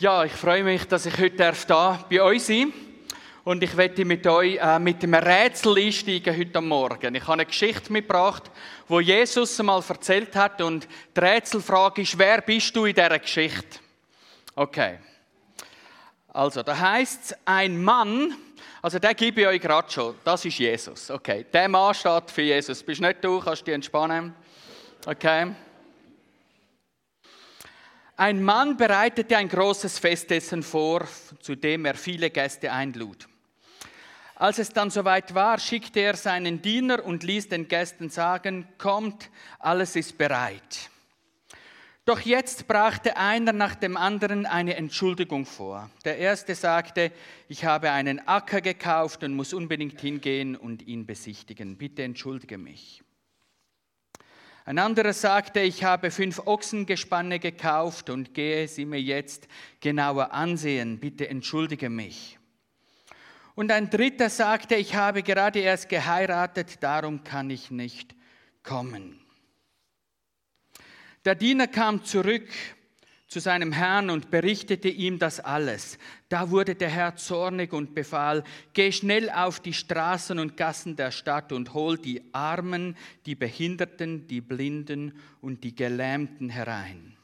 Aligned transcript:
Ja, 0.00 0.22
ich 0.22 0.30
freue 0.30 0.62
mich, 0.62 0.86
dass 0.86 1.06
ich 1.06 1.18
heute 1.18 1.34
darf 1.34 1.64
da 1.66 2.04
bei 2.08 2.22
euch 2.22 2.44
sein 2.44 2.72
und 3.42 3.64
ich 3.64 3.76
werde 3.76 4.04
mit 4.04 4.24
euch 4.28 4.54
äh, 4.54 4.78
mit 4.78 5.02
einem 5.02 5.14
Rätsel 5.14 5.76
einsteigen 5.76 6.38
heute 6.38 6.60
Morgen. 6.60 7.16
Ich 7.16 7.22
habe 7.22 7.32
eine 7.32 7.46
Geschichte 7.46 7.92
mitgebracht, 7.92 8.44
wo 8.86 9.00
Jesus 9.00 9.58
einmal 9.58 9.82
erzählt 9.88 10.36
hat 10.36 10.62
und 10.62 10.86
die 11.16 11.20
Rätselfrage 11.20 12.02
ist, 12.02 12.16
wer 12.16 12.42
bist 12.42 12.76
du 12.76 12.84
in 12.84 12.94
dieser 12.94 13.18
Geschichte? 13.18 13.80
Okay. 14.54 15.00
Also, 16.28 16.62
da 16.62 16.78
heißt 16.78 17.36
ein 17.44 17.82
Mann, 17.82 18.36
also 18.80 19.00
der 19.00 19.14
gebe 19.14 19.40
ich 19.40 19.46
euch 19.48 19.60
gerade 19.60 19.90
schon, 19.90 20.14
das 20.22 20.44
ist 20.44 20.60
Jesus. 20.60 21.10
Okay, 21.10 21.44
der 21.52 21.68
Mann 21.68 21.92
steht 21.92 22.30
für 22.30 22.42
Jesus. 22.42 22.84
Bist 22.84 23.00
nicht 23.00 23.24
du, 23.24 23.40
kannst 23.40 23.66
dich 23.66 23.74
entspannen. 23.74 24.32
Okay. 25.04 25.48
Ein 28.18 28.42
Mann 28.42 28.76
bereitete 28.76 29.36
ein 29.36 29.48
großes 29.48 30.00
Festessen 30.00 30.64
vor, 30.64 31.06
zu 31.38 31.54
dem 31.54 31.84
er 31.84 31.94
viele 31.94 32.30
Gäste 32.30 32.72
einlud. 32.72 33.28
Als 34.34 34.58
es 34.58 34.70
dann 34.70 34.90
soweit 34.90 35.36
war, 35.36 35.60
schickte 35.60 36.00
er 36.00 36.16
seinen 36.16 36.60
Diener 36.60 37.04
und 37.04 37.22
ließ 37.22 37.48
den 37.48 37.68
Gästen 37.68 38.10
sagen, 38.10 38.66
kommt, 38.76 39.30
alles 39.60 39.94
ist 39.94 40.18
bereit. 40.18 40.90
Doch 42.06 42.18
jetzt 42.18 42.66
brachte 42.66 43.16
einer 43.16 43.52
nach 43.52 43.76
dem 43.76 43.96
anderen 43.96 44.46
eine 44.46 44.74
Entschuldigung 44.74 45.46
vor. 45.46 45.88
Der 46.04 46.18
erste 46.18 46.56
sagte, 46.56 47.12
ich 47.46 47.66
habe 47.66 47.92
einen 47.92 48.26
Acker 48.26 48.60
gekauft 48.60 49.22
und 49.22 49.34
muss 49.34 49.54
unbedingt 49.54 50.00
hingehen 50.00 50.56
und 50.56 50.82
ihn 50.82 51.06
besichtigen. 51.06 51.78
Bitte 51.78 52.02
entschuldige 52.02 52.58
mich. 52.58 53.04
Ein 54.68 54.78
anderer 54.78 55.14
sagte, 55.14 55.60
ich 55.60 55.82
habe 55.82 56.10
fünf 56.10 56.40
Ochsengespanne 56.44 57.38
gekauft 57.38 58.10
und 58.10 58.34
gehe 58.34 58.68
sie 58.68 58.84
mir 58.84 59.00
jetzt 59.00 59.48
genauer 59.80 60.32
ansehen. 60.32 61.00
Bitte 61.00 61.26
entschuldige 61.26 61.88
mich. 61.88 62.38
Und 63.54 63.72
ein 63.72 63.88
dritter 63.88 64.28
sagte, 64.28 64.74
ich 64.74 64.94
habe 64.94 65.22
gerade 65.22 65.60
erst 65.60 65.88
geheiratet, 65.88 66.82
darum 66.82 67.24
kann 67.24 67.48
ich 67.48 67.70
nicht 67.70 68.14
kommen. 68.62 69.18
Der 71.24 71.34
Diener 71.34 71.66
kam 71.66 72.04
zurück 72.04 72.50
zu 73.28 73.40
seinem 73.40 73.72
Herrn 73.72 74.08
und 74.08 74.30
berichtete 74.30 74.88
ihm 74.88 75.18
das 75.18 75.38
alles. 75.38 75.98
Da 76.30 76.50
wurde 76.50 76.74
der 76.74 76.88
Herr 76.88 77.14
zornig 77.16 77.74
und 77.74 77.94
befahl, 77.94 78.42
geh 78.72 78.90
schnell 78.90 79.28
auf 79.30 79.60
die 79.60 79.74
Straßen 79.74 80.38
und 80.38 80.56
Gassen 80.56 80.96
der 80.96 81.10
Stadt 81.10 81.52
und 81.52 81.74
hol 81.74 81.98
die 81.98 82.22
Armen, 82.32 82.96
die 83.26 83.34
Behinderten, 83.34 84.26
die 84.26 84.40
Blinden 84.40 85.12
und 85.42 85.62
die 85.62 85.74
Gelähmten 85.74 86.48
herein. 86.48 87.16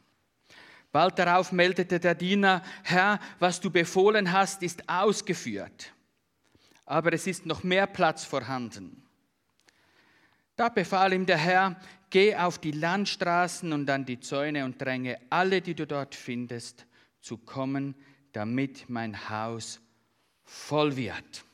Bald 0.92 1.18
darauf 1.18 1.50
meldete 1.50 1.98
der 1.98 2.14
Diener, 2.14 2.62
Herr, 2.84 3.18
was 3.38 3.60
du 3.60 3.70
befohlen 3.70 4.30
hast, 4.30 4.62
ist 4.62 4.88
ausgeführt, 4.88 5.92
aber 6.84 7.14
es 7.14 7.26
ist 7.26 7.46
noch 7.46 7.64
mehr 7.64 7.86
Platz 7.86 8.24
vorhanden. 8.24 9.02
Da 10.56 10.68
befahl 10.68 11.12
ihm 11.12 11.26
der 11.26 11.38
Herr, 11.38 11.80
Geh 12.14 12.36
auf 12.36 12.58
die 12.58 12.70
Landstraßen 12.70 13.72
und 13.72 13.90
an 13.90 14.06
die 14.06 14.20
Zäune 14.20 14.64
und 14.64 14.80
dränge 14.80 15.18
alle, 15.30 15.60
die 15.60 15.74
du 15.74 15.84
dort 15.84 16.14
findest, 16.14 16.86
zu 17.20 17.38
kommen, 17.38 17.96
damit 18.30 18.88
mein 18.88 19.28
Haus 19.28 19.80
voll 20.44 20.94
wird. 20.94 21.44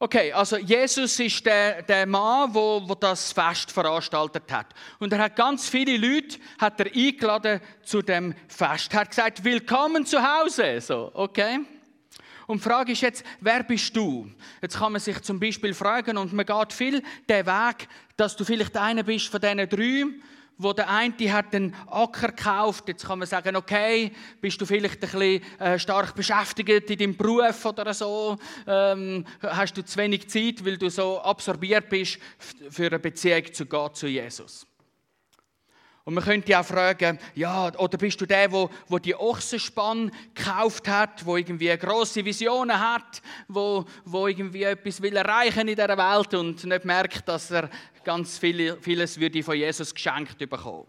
Okay, 0.00 0.32
also 0.32 0.56
Jesus 0.56 1.20
ist 1.20 1.46
der, 1.46 1.82
der 1.82 2.06
Mann, 2.06 2.52
wo, 2.52 2.82
wo 2.88 2.96
das 2.96 3.30
Fest 3.30 3.70
veranstaltet 3.70 4.50
hat. 4.50 4.74
Und 4.98 5.12
er 5.12 5.20
hat 5.20 5.36
ganz 5.36 5.68
viele 5.68 5.96
Leute 5.96 6.40
hat 6.58 6.80
er 6.80 6.86
eingeladen 6.86 7.60
zu 7.84 8.02
dem 8.02 8.34
Fest. 8.48 8.92
Er 8.94 9.02
hat 9.02 9.10
gesagt, 9.10 9.44
willkommen 9.44 10.04
zu 10.04 10.20
Hause. 10.20 10.80
So, 10.80 11.12
okay? 11.14 11.60
Und 12.46 12.58
die 12.58 12.68
Frage 12.68 12.92
ist 12.92 13.02
jetzt, 13.02 13.24
wer 13.40 13.62
bist 13.62 13.96
du? 13.96 14.30
Jetzt 14.62 14.78
kann 14.78 14.92
man 14.92 15.00
sich 15.00 15.20
zum 15.22 15.40
Beispiel 15.40 15.74
fragen, 15.74 16.16
und 16.16 16.32
man 16.32 16.46
geht 16.46 16.72
viel 16.72 17.02
den 17.28 17.46
Weg, 17.46 17.88
dass 18.16 18.36
du 18.36 18.44
vielleicht 18.44 18.76
einer 18.76 19.02
bist 19.02 19.28
von 19.28 19.40
diesen 19.40 19.68
drei, 19.68 20.04
wo 20.58 20.72
der 20.72 20.88
eine 20.88 21.32
hat 21.32 21.54
einen 21.54 21.74
Acker 21.86 22.28
gekauft. 22.28 22.88
Jetzt 22.88 23.06
kann 23.06 23.18
man 23.18 23.28
sagen, 23.28 23.56
okay, 23.56 24.12
bist 24.40 24.60
du 24.60 24.66
vielleicht 24.66 25.02
ein 25.02 25.10
bisschen 25.10 25.60
äh, 25.60 25.78
stark 25.78 26.14
beschäftigt 26.14 26.90
in 26.90 26.98
deinem 26.98 27.16
Beruf 27.16 27.64
oder 27.64 27.92
so? 27.92 28.38
Ähm, 28.66 29.24
hast 29.42 29.76
du 29.76 29.84
zu 29.84 29.98
wenig 29.98 30.28
Zeit, 30.28 30.64
weil 30.64 30.78
du 30.78 30.88
so 30.88 31.20
absorbiert 31.20 31.88
bist 31.88 32.18
für 32.70 32.86
eine 32.86 32.98
Beziehung 32.98 33.52
zu 33.52 33.66
Gott, 33.66 33.96
zu 33.96 34.06
Jesus? 34.06 34.66
Und 36.06 36.14
man 36.14 36.22
könnte 36.22 36.56
auch 36.56 36.64
fragen, 36.64 37.18
ja, 37.34 37.74
oder 37.78 37.98
bist 37.98 38.20
du 38.20 38.26
der, 38.26 38.52
wo, 38.52 38.70
wo 38.86 39.00
die 39.00 39.16
Ochsenspann 39.16 40.12
gekauft 40.32 40.86
hat, 40.86 41.26
wo 41.26 41.36
irgendwie 41.36 41.76
große 41.76 42.24
Visionen 42.24 42.78
hat, 42.78 43.20
wo, 43.48 43.84
wo 44.04 44.28
irgendwie 44.28 44.62
etwas 44.62 45.02
will 45.02 45.16
erreichen 45.16 45.66
in 45.66 45.74
dieser 45.74 45.98
Welt 45.98 46.32
und 46.34 46.62
nicht 46.62 46.84
merkt, 46.84 47.28
dass 47.28 47.50
er 47.50 47.68
ganz 48.04 48.38
viel, 48.38 48.78
vieles 48.80 49.18
würde 49.18 49.42
von 49.42 49.56
Jesus 49.56 49.92
geschenkt 49.92 50.38
bekommen. 50.38 50.86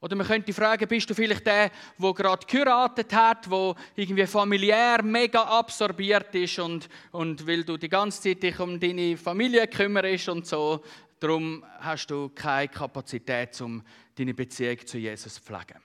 Oder 0.00 0.14
man 0.14 0.28
könnte 0.28 0.52
fragen, 0.52 0.86
bist 0.86 1.10
du 1.10 1.14
vielleicht 1.14 1.46
der, 1.46 1.72
der 1.98 2.14
gerade 2.14 2.46
geheiratet 2.46 3.12
hat, 3.12 3.50
wo 3.50 3.74
irgendwie 3.96 4.26
familiär 4.26 5.02
mega 5.02 5.42
absorbiert 5.42 6.32
ist 6.36 6.60
und, 6.60 6.88
und 7.10 7.44
weil 7.44 7.64
du 7.64 7.76
die 7.76 7.88
ganze 7.88 8.22
Zeit 8.22 8.42
dich 8.44 8.60
um 8.60 8.78
deine 8.78 9.16
Familie 9.16 9.66
kümmerst 9.66 10.28
und 10.28 10.46
so, 10.46 10.84
Darum 11.20 11.64
hast 11.78 12.10
du 12.10 12.30
keine 12.30 12.68
Kapazität, 12.68 13.60
um 13.60 13.82
deine 14.16 14.34
Beziehung 14.34 14.84
zu 14.86 14.98
Jesus 14.98 15.34
zu 15.34 15.42
pflegen. 15.42 15.80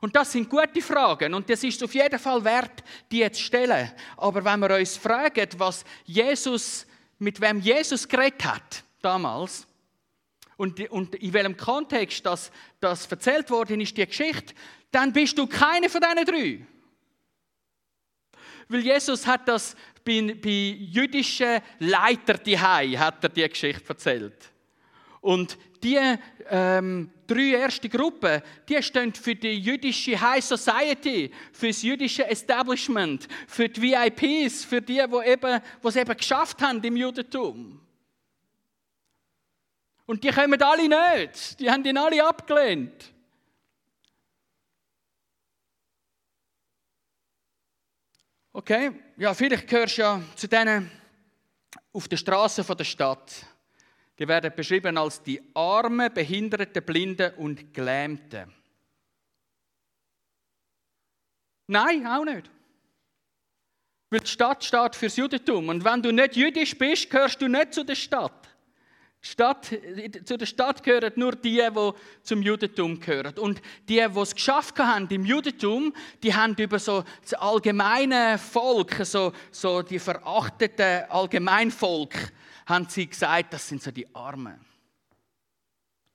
Und 0.00 0.14
das 0.14 0.32
sind 0.32 0.50
gute 0.50 0.82
Fragen 0.82 1.32
und 1.32 1.48
das 1.48 1.62
ist 1.64 1.82
auf 1.82 1.94
jeden 1.94 2.18
Fall 2.18 2.44
wert, 2.44 2.82
die 3.10 3.18
jetzt 3.18 3.38
zu 3.38 3.44
stellen. 3.44 3.90
Aber 4.16 4.44
wenn 4.44 4.60
wir 4.60 4.76
uns 4.76 4.96
fragen, 4.96 5.48
was 5.56 5.84
Jesus, 6.04 6.86
mit 7.18 7.40
wem 7.40 7.60
Jesus 7.60 8.06
geredet 8.06 8.44
hat 8.44 8.84
damals 9.00 9.66
und, 10.56 10.80
und 10.90 11.14
in 11.14 11.32
welchem 11.32 11.56
Kontext 11.56 12.26
das, 12.26 12.50
das 12.80 13.06
erzählt 13.06 13.48
worden 13.50 13.80
ist, 13.80 13.96
die 13.96 14.06
Geschichte, 14.06 14.54
dann 14.90 15.12
bist 15.12 15.38
du 15.38 15.46
keine 15.46 15.88
von 15.88 16.00
diesen 16.00 16.24
drei. 16.26 16.66
Weil 18.68 18.80
Jesus 18.80 19.26
hat 19.26 19.48
das 19.48 19.76
bei, 20.06 20.34
bei 20.40 20.76
jüdischen 20.78 21.60
Leitern 21.80 22.40
die 22.46 22.58
hat 22.58 23.22
er 23.22 23.28
die 23.28 23.48
Geschichte 23.48 23.88
erzählt. 23.88 24.52
Und 25.20 25.58
die 25.82 25.98
ähm, 26.48 27.10
drei 27.26 27.58
erste 27.58 27.88
Gruppen, 27.88 28.40
die 28.68 28.80
stehen 28.82 29.12
für 29.12 29.34
die 29.34 29.58
jüdische 29.58 30.18
High 30.20 30.44
Society, 30.44 31.30
für 31.52 31.66
das 31.66 31.82
jüdische 31.82 32.26
Establishment, 32.26 33.26
für 33.48 33.68
die 33.68 33.82
VIPs, 33.82 34.64
für 34.64 34.80
die, 34.80 34.94
die 34.94 35.28
eben, 35.28 35.60
die 35.82 35.88
es 35.88 35.96
eben 35.96 36.16
geschafft 36.16 36.62
haben 36.62 36.82
im 36.82 36.96
Judentum. 36.96 37.80
Und 40.06 40.22
die 40.22 40.30
kommen 40.30 40.62
alle 40.62 40.88
nicht. 40.88 41.58
Die 41.58 41.68
haben 41.68 41.84
ihn 41.84 41.98
alle 41.98 42.24
abgelehnt. 42.24 43.12
Okay, 48.58 48.90
ja, 49.18 49.34
vielleicht 49.34 49.68
gehörst 49.68 49.98
du 49.98 50.00
ja 50.00 50.22
zu 50.34 50.48
denen 50.48 50.90
auf 51.92 52.08
der 52.08 52.16
Straße 52.16 52.64
der 52.64 52.84
Stadt. 52.84 53.44
Die 54.18 54.26
werden 54.26 54.50
beschrieben 54.56 54.96
als 54.96 55.22
die 55.22 55.42
Armen, 55.52 56.10
Behinderten, 56.14 56.82
Blinden 56.82 57.34
und 57.34 57.74
Gelähmten. 57.74 58.50
Nein, 61.66 62.06
auch 62.06 62.24
nicht. 62.24 62.50
Weil 64.08 64.20
die 64.20 64.26
Stadt 64.26 64.64
steht 64.64 64.96
fürs 64.96 65.16
Judentum. 65.16 65.68
Und 65.68 65.84
wenn 65.84 66.00
du 66.00 66.10
nicht 66.10 66.36
jüdisch 66.36 66.78
bist, 66.78 67.10
gehörst 67.10 67.42
du 67.42 67.48
nicht 67.48 67.74
zu 67.74 67.84
der 67.84 67.94
Stadt. 67.94 68.45
Stadt, 69.26 69.66
zu 70.24 70.36
der 70.38 70.46
Stadt 70.46 70.82
gehören 70.82 71.12
nur 71.16 71.32
die, 71.32 71.62
die 71.68 71.92
zum 72.22 72.42
Judentum 72.42 72.98
gehören. 73.00 73.38
Und 73.38 73.60
die, 73.88 73.96
die 73.96 74.20
es 74.20 74.34
geschafft 74.34 74.78
haben 74.78 75.08
im 75.08 75.24
Judentum, 75.24 75.92
die 76.22 76.34
haben 76.34 76.54
über 76.56 76.78
so 76.78 77.04
das 77.22 77.34
allgemeine 77.34 78.38
Volk, 78.38 79.04
so, 79.04 79.32
so 79.50 79.82
die 79.82 79.98
verachtete 79.98 81.10
Allgemeinvolk, 81.10 82.14
haben 82.66 82.88
sie 82.88 83.06
gesagt, 83.06 83.52
das 83.52 83.68
sind 83.68 83.82
so 83.82 83.90
die 83.90 84.12
Armen. 84.14 84.58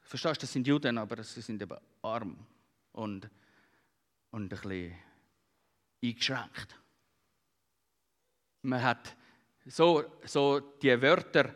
Verstehst 0.01 0.37
du, 0.37 0.41
das 0.41 0.53
sind 0.53 0.67
Juden, 0.67 0.97
aber 0.97 1.23
sie 1.23 1.41
sind 1.41 1.61
eben 1.61 1.77
arm 2.01 2.37
und, 2.91 3.29
und 4.31 4.43
ein 4.43 4.49
bisschen 4.49 4.93
eingeschränkt. 6.03 6.75
Man 8.63 8.81
hat 8.81 9.15
so, 9.65 10.03
so 10.25 10.59
die 10.59 11.01
Wörter 11.01 11.53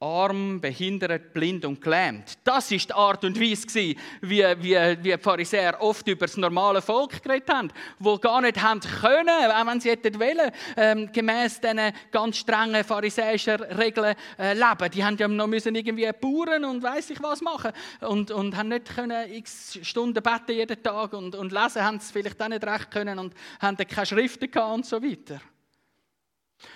arm, 0.00 0.60
behindert, 0.60 1.32
blind 1.32 1.64
und 1.64 1.80
gelähmt. 1.80 2.36
Das 2.44 2.70
ist 2.70 2.90
die 2.90 2.92
Art 2.92 3.24
und 3.24 3.40
Weise, 3.40 3.66
wie, 3.76 3.96
wie, 4.20 4.44
wie 4.60 4.96
die 4.96 5.16
Pharisäer 5.16 5.80
oft 5.80 6.06
über 6.06 6.26
das 6.26 6.36
normale 6.36 6.82
Volk 6.82 7.22
geredet 7.22 7.48
haben, 7.48 7.70
wo 7.98 8.18
gar 8.18 8.42
nicht 8.42 8.60
haben 8.60 8.80
können, 8.80 9.28
auch 9.28 9.66
wenn 9.66 9.80
sie 9.80 9.90
hätten 9.90 10.20
wollen, 10.20 10.50
ähm, 10.76 11.10
gemäß 11.10 11.62
diesen 11.62 11.92
ganz 12.10 12.36
strengen 12.36 12.84
pharisäischen 12.84 13.62
Regeln 13.62 14.14
äh, 14.38 14.52
leben. 14.52 14.90
Die 14.92 15.02
haben 15.02 15.16
ja 15.16 15.28
noch 15.28 15.46
müssen 15.46 15.74
irgendwie 15.74 16.10
Bauern 16.20 16.66
und 16.66 16.82
weiß 16.82 17.10
ich 17.10 17.22
was 17.22 17.40
machen 17.40 17.72
und, 18.00 18.30
und 18.30 18.54
haben 18.54 18.68
nicht 18.68 18.94
können 18.94 19.32
x 19.32 19.78
Stunden 19.82 20.22
beten 20.22 20.52
jeden 20.52 20.82
Tag 20.82 21.14
und, 21.14 21.34
und 21.34 21.52
lesen 21.52 21.82
haben 21.82 22.00
sie 22.00 22.12
vielleicht 22.12 22.42
auch 22.42 22.48
nicht 22.48 22.66
recht 22.66 22.90
können 22.90 23.18
und 23.18 23.32
haben 23.60 23.76
keine 23.78 24.06
Schriften 24.06 24.50
gehabt 24.50 24.74
und 24.74 24.84
so 24.84 25.02
weiter. 25.02 25.40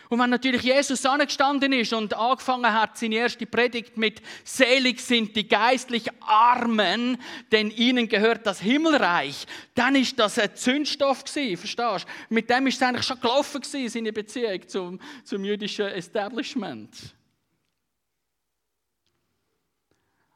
Und 0.08 0.18
wenn 0.18 0.30
natürlich 0.30 0.62
Jesus 0.62 1.06
angestanden 1.06 1.72
ist 1.72 1.92
und 1.92 2.14
angefangen 2.14 2.72
hat, 2.72 2.98
seine 2.98 3.14
erste 3.14 3.46
Predigt 3.46 3.96
mit 3.96 4.20
Selig 4.44 5.00
sind 5.00 5.34
die 5.36 5.48
geistlich 5.48 6.08
Armen, 6.20 7.16
denn 7.52 7.70
ihnen 7.70 8.08
gehört 8.08 8.46
das 8.46 8.60
Himmelreich, 8.60 9.46
dann 9.74 9.94
ist 9.94 10.18
das 10.18 10.38
ein 10.38 10.54
Zündstoff 10.54 11.24
gewesen, 11.24 11.56
verstehst 11.56 12.06
du? 12.06 12.34
Mit 12.34 12.50
dem 12.50 12.66
ist 12.66 12.76
es 12.76 12.82
eigentlich 12.82 13.06
schon 13.06 13.20
gelaufen 13.20 13.60
gewesen, 13.60 13.88
seine 13.88 14.12
Beziehung 14.12 14.68
zum, 14.68 15.00
zum 15.24 15.44
jüdischen 15.44 15.86
Establishment. 15.86 17.14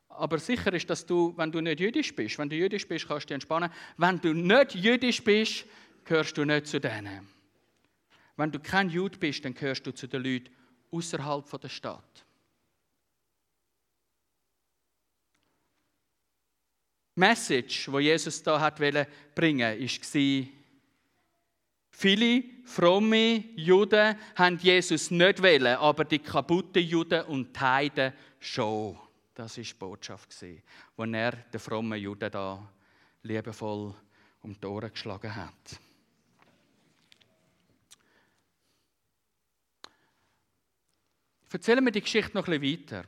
Aber 0.09 0.39
sicher 0.39 0.73
ist, 0.73 0.89
dass 0.89 1.05
du, 1.05 1.35
wenn 1.37 1.51
du 1.51 1.61
nicht 1.61 1.81
jüdisch 1.81 2.15
bist, 2.15 2.39
wenn 2.39 2.49
du 2.49 2.55
jüdisch 2.55 2.87
bist, 2.87 3.09
kannst 3.09 3.25
du 3.25 3.27
dich 3.29 3.35
entspannen. 3.35 3.71
Wenn 3.97 4.21
du 4.21 4.33
nicht 4.33 4.77
jüdisch 4.77 5.23
bist, 5.25 5.65
gehörst 6.05 6.39
du 6.39 6.45
nicht 6.45 6.69
zu 6.69 6.79
denen. 6.79 7.34
Wenn 8.37 8.51
du 8.51 8.59
kein 8.59 8.91
Jude 8.91 9.19
bist, 9.19 9.45
dann 9.45 9.55
gehörst 9.55 9.87
du 9.87 9.93
zu 9.93 10.09
den 10.09 10.23
Leuten 10.23 10.51
außerhalb 10.91 11.61
der 11.61 11.69
Stadt. 11.69 12.25
Die 17.17 17.21
Message, 17.21 17.91
wo 17.91 18.01
Jesus 18.01 18.43
da 18.43 18.61
hat 18.61 18.77
bringen, 18.77 19.81
war, 19.81 20.49
viele 21.91 22.45
fromme 22.65 23.45
Juden 23.55 24.17
haben 24.35 24.59
Jesus 24.59 25.13
nicht 25.13 25.41
wählen, 25.41 25.77
aber 25.77 26.05
die 26.05 26.19
kaputten 26.19 26.83
Juden 26.83 27.23
und 27.27 27.55
die 27.55 27.61
Heiden 27.61 28.13
schon. 28.41 28.99
Das 29.33 29.59
ist 29.59 29.71
die 29.71 29.79
Botschaft, 29.79 30.41
die 30.41 30.61
er 30.97 31.33
den 31.33 31.61
frommen 31.61 32.01
Juden 32.01 32.31
da 32.31 32.69
liebevoll 33.23 33.95
um 34.43 34.61
die 34.61 34.67
Ohren 34.67 34.91
geschlagen 34.91 35.35
hat. 35.35 35.81
Erzählen 41.55 41.85
wir 41.85 41.93
die 41.93 42.01
Geschichte 42.01 42.37
noch 42.37 42.49
ein 42.49 42.61
bisschen 42.61 42.83
weiter. 42.89 43.05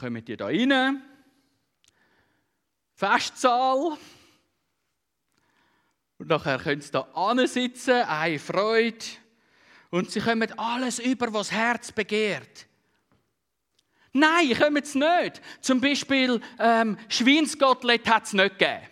Kommen 0.00 0.24
die 0.24 0.34
da 0.34 0.46
rein? 0.46 1.02
Festsaal. 2.94 3.98
Und 6.16 6.28
nachher 6.28 6.58
können 6.58 6.80
sie 6.80 6.90
da 6.90 7.06
sitzen, 7.46 7.96
eine 7.96 8.38
Freude. 8.38 9.04
Und 9.90 10.10
sie 10.10 10.20
kommen 10.20 10.58
alles 10.58 11.00
über, 11.00 11.30
was 11.34 11.48
das 11.48 11.52
Herz 11.58 11.92
begehrt. 11.92 12.66
Nein, 14.14 14.58
kommen 14.58 14.84
sie 14.84 15.00
nicht. 15.00 15.42
Zum 15.60 15.82
Beispiel 15.82 16.40
ähm, 16.58 16.96
Schweinsgottlet 17.10 18.08
hat 18.08 18.24
es 18.24 18.32
nicht 18.32 18.58
gegeben. 18.58 18.86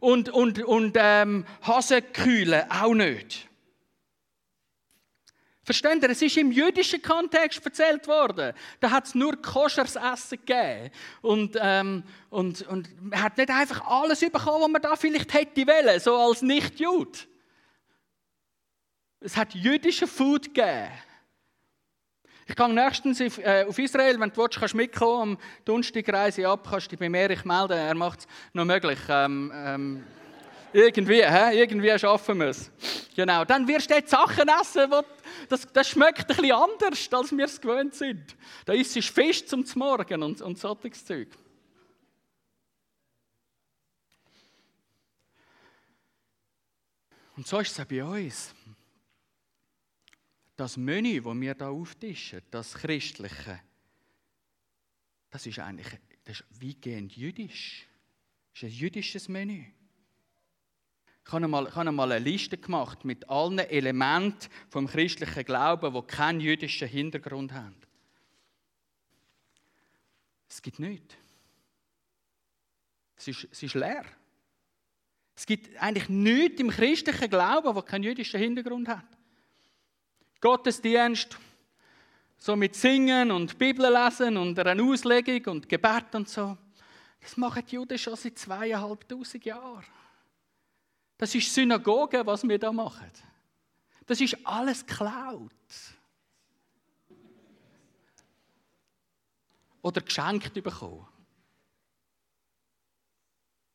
Und, 0.00 0.28
und, 0.28 0.62
und 0.64 0.98
ähm, 0.98 1.46
Hasenkühle 1.62 2.70
auch 2.70 2.92
nicht. 2.92 3.49
Versteht 5.70 6.02
ihr? 6.02 6.10
Es 6.10 6.20
ist 6.20 6.36
im 6.36 6.50
jüdischen 6.50 7.00
Kontext 7.00 7.64
erzählt 7.64 8.08
worden. 8.08 8.54
Da 8.80 8.90
hat 8.90 9.06
es 9.06 9.14
nur 9.14 9.40
koschers 9.40 9.94
Essen 9.94 10.40
gegeben. 10.44 10.90
Und, 11.22 11.56
ähm, 11.60 12.02
und, 12.28 12.62
und 12.62 12.88
man 13.00 13.22
hat 13.22 13.38
nicht 13.38 13.50
einfach 13.50 13.86
alles 13.86 14.18
bekommen, 14.18 14.62
was 14.62 14.68
man 14.68 14.82
da 14.82 14.96
vielleicht 14.96 15.32
hätte 15.32 15.64
wollen, 15.64 16.00
so 16.00 16.16
als 16.16 16.42
Nicht-Jude. 16.42 17.20
Es 19.20 19.36
hat 19.36 19.54
jüdische 19.54 20.08
Food 20.08 20.52
gegeben. 20.52 20.90
Ich 22.48 22.56
gehe 22.56 22.74
nächstens 22.74 23.20
äh, 23.20 23.64
auf 23.68 23.78
Israel, 23.78 24.18
wenn 24.18 24.30
du 24.30 24.38
willst, 24.38 24.58
kannst 24.58 24.74
du 24.74 24.78
mitkommen. 24.78 25.36
Am 25.36 25.38
Donnerstag 25.64 26.12
reise 26.12 26.40
ich 26.40 26.48
ab, 26.48 26.66
kannst 26.68 26.90
du 26.90 26.96
dich 26.96 27.12
bei 27.12 27.16
Erich 27.16 27.44
melden. 27.44 27.78
Er 27.78 27.94
macht 27.94 28.18
es 28.18 28.26
noch 28.54 28.64
möglich. 28.64 28.98
Ähm, 29.08 29.52
ähm, 29.54 30.04
irgendwie, 30.72 31.24
hä? 31.24 31.56
irgendwie 31.56 31.96
schaffen 31.96 32.38
wir 32.40 32.48
es. 32.48 32.70
Genau. 33.14 33.44
Dann 33.44 33.66
wirst 33.66 33.90
du 33.90 33.94
jetzt 33.94 34.10
Sachen 34.10 34.48
essen, 34.48 34.90
wo 34.90 35.02
das, 35.50 35.70
das 35.72 35.88
schmeckt 35.88 36.26
bisschen 36.26 36.52
anders, 36.52 37.12
als 37.12 37.32
wir 37.32 37.44
es 37.44 37.60
gewöhnt 37.60 37.94
sind. 37.94 38.36
Da 38.64 38.72
isst 38.72 38.96
es 38.96 39.06
Fisch 39.06 39.44
zum 39.44 39.64
Morgen 39.74 40.22
und, 40.22 40.40
und 40.40 40.58
solches 40.58 41.04
Zeug. 41.04 41.28
Und 47.36 47.46
so 47.46 47.58
ist 47.58 47.72
es 47.72 47.80
auch 47.80 47.84
bei 47.84 48.04
uns. 48.04 48.54
Das 50.56 50.76
Menü, 50.76 51.20
das 51.22 51.34
wir 51.34 51.54
hier 51.54 51.68
auftischen, 51.68 52.42
das 52.50 52.74
Christliche, 52.74 53.60
das 55.30 55.46
ist 55.46 55.58
eigentlich 55.58 55.98
das 56.24 56.40
ist 56.40 56.62
weitgehend 56.62 57.16
jüdisch. 57.16 57.86
Das 58.52 58.62
ist 58.62 58.68
ein 58.68 58.78
jüdisches 58.78 59.28
Menü. 59.28 59.64
Ich 61.24 61.32
habe 61.32 61.44
einmal, 61.44 61.68
ich 61.68 61.74
habe 61.74 61.88
einmal 61.88 62.12
eine 62.12 62.24
Liste 62.24 62.58
gemacht 62.58 63.04
mit 63.04 63.28
allen 63.28 63.58
Elementen 63.58 64.48
vom 64.68 64.86
christlichen 64.86 65.44
Glauben, 65.44 65.92
die 65.92 66.02
keinen 66.02 66.40
jüdischen 66.40 66.88
Hintergrund 66.88 67.52
haben. 67.52 67.76
Es 70.48 70.60
gibt 70.60 70.78
nichts. 70.78 71.14
Es 73.16 73.28
ist, 73.28 73.48
es 73.52 73.62
ist 73.62 73.74
leer. 73.74 74.04
Es 75.36 75.46
gibt 75.46 75.76
eigentlich 75.80 76.08
nichts 76.08 76.60
im 76.60 76.70
christlichen 76.70 77.30
Glauben, 77.30 77.74
das 77.74 77.86
keinen 77.86 78.02
jüdischen 78.02 78.40
Hintergrund 78.40 78.88
hat. 78.88 79.06
Gottesdienst, 80.40 81.38
so 82.36 82.56
mit 82.56 82.74
Singen 82.74 83.30
und 83.30 83.58
Bibel 83.58 83.92
lesen 83.92 84.36
und 84.36 84.58
einer 84.58 84.82
Auslegung 84.82 85.52
und 85.52 85.68
Gebet 85.68 86.14
und 86.14 86.28
so, 86.28 86.56
das 87.20 87.36
machen 87.36 87.62
die 87.70 87.74
Juden 87.74 87.98
schon 87.98 88.16
seit 88.16 88.38
zweieinhalbtausend 88.38 89.44
Jahren. 89.44 89.84
Das 91.20 91.34
ist 91.34 91.52
Synagoge, 91.52 92.24
was 92.24 92.48
wir 92.48 92.58
da 92.58 92.72
machen. 92.72 93.10
Das 94.06 94.22
ist 94.22 94.38
alles 94.46 94.86
geklaut. 94.86 95.52
Oder 99.82 100.00
geschenkt 100.00 100.54
bekommen. 100.54 101.06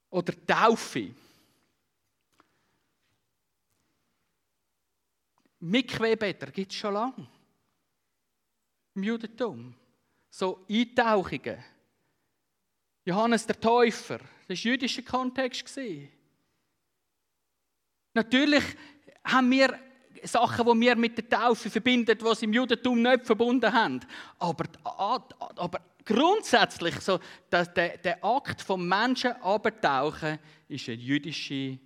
Oder 0.10 0.34
Taufe. 0.48 1.14
Mikwebeter 5.60 6.48
gibt 6.48 6.72
es 6.72 6.80
schon 6.80 6.96
lange. 6.96 7.28
Im 8.96 9.04
Judentum. 9.04 9.76
So 10.32 10.66
Eintauchungen. 10.68 11.64
Johannes 13.04 13.46
der 13.46 13.62
Täufer. 13.62 14.18
Das 14.18 14.48
war 14.48 14.56
jüdischer 14.56 15.04
Kontext. 15.04 15.80
Natürlich 18.16 18.64
haben 19.24 19.52
wir 19.52 19.78
Sachen, 20.24 20.66
die 20.66 20.86
wir 20.86 20.96
mit 20.96 21.18
der 21.18 21.30
Taufe 21.30 21.70
verbinden, 21.70 22.18
die 22.18 22.36
sie 22.36 22.46
im 22.46 22.54
Judentum 22.54 23.02
nicht 23.02 23.26
verbunden 23.26 23.72
haben. 23.72 24.00
Aber, 24.40 24.66
aber 24.84 25.82
grundsätzlich, 26.04 27.00
so, 27.02 27.20
dass 27.50 27.74
der, 27.74 27.98
der 27.98 28.24
Akt 28.24 28.62
vom 28.62 28.88
Menschen 28.88 29.34
abtauchen, 29.34 30.40
ist 30.70 30.88
eine 30.88 30.98
jüdische 30.98 31.78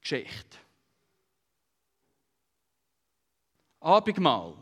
Geschichte. 0.00 0.58
Abendmahl. 3.80 4.56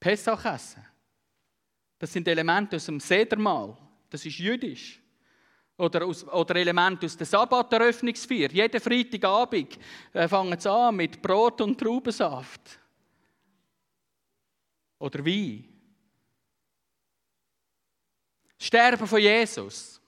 Pessach 0.00 0.44
essen. 0.46 0.84
Das 1.98 2.10
sind 2.12 2.26
Elemente 2.26 2.76
aus 2.76 2.86
dem 2.86 2.98
Sedermahl. 2.98 3.76
Das 4.08 4.24
ist 4.24 4.38
jüdisch. 4.38 5.01
Oder, 5.82 6.06
aus, 6.06 6.24
oder 6.28 6.54
Elemente 6.54 7.06
aus 7.06 7.16
der 7.16 7.26
Sabbateröffnungsfeier. 7.26 8.50
Jeden 8.52 8.80
Freitagabend 8.80 9.76
äh, 10.12 10.28
fangen 10.28 10.58
sie 10.58 10.70
an 10.70 10.94
mit 10.94 11.20
Brot 11.20 11.60
und 11.60 11.76
Traubensaft. 11.76 12.78
Oder 15.00 15.26
Wein. 15.26 15.64
Sterben 18.56 19.08
von 19.08 19.18
Jesus. 19.18 20.00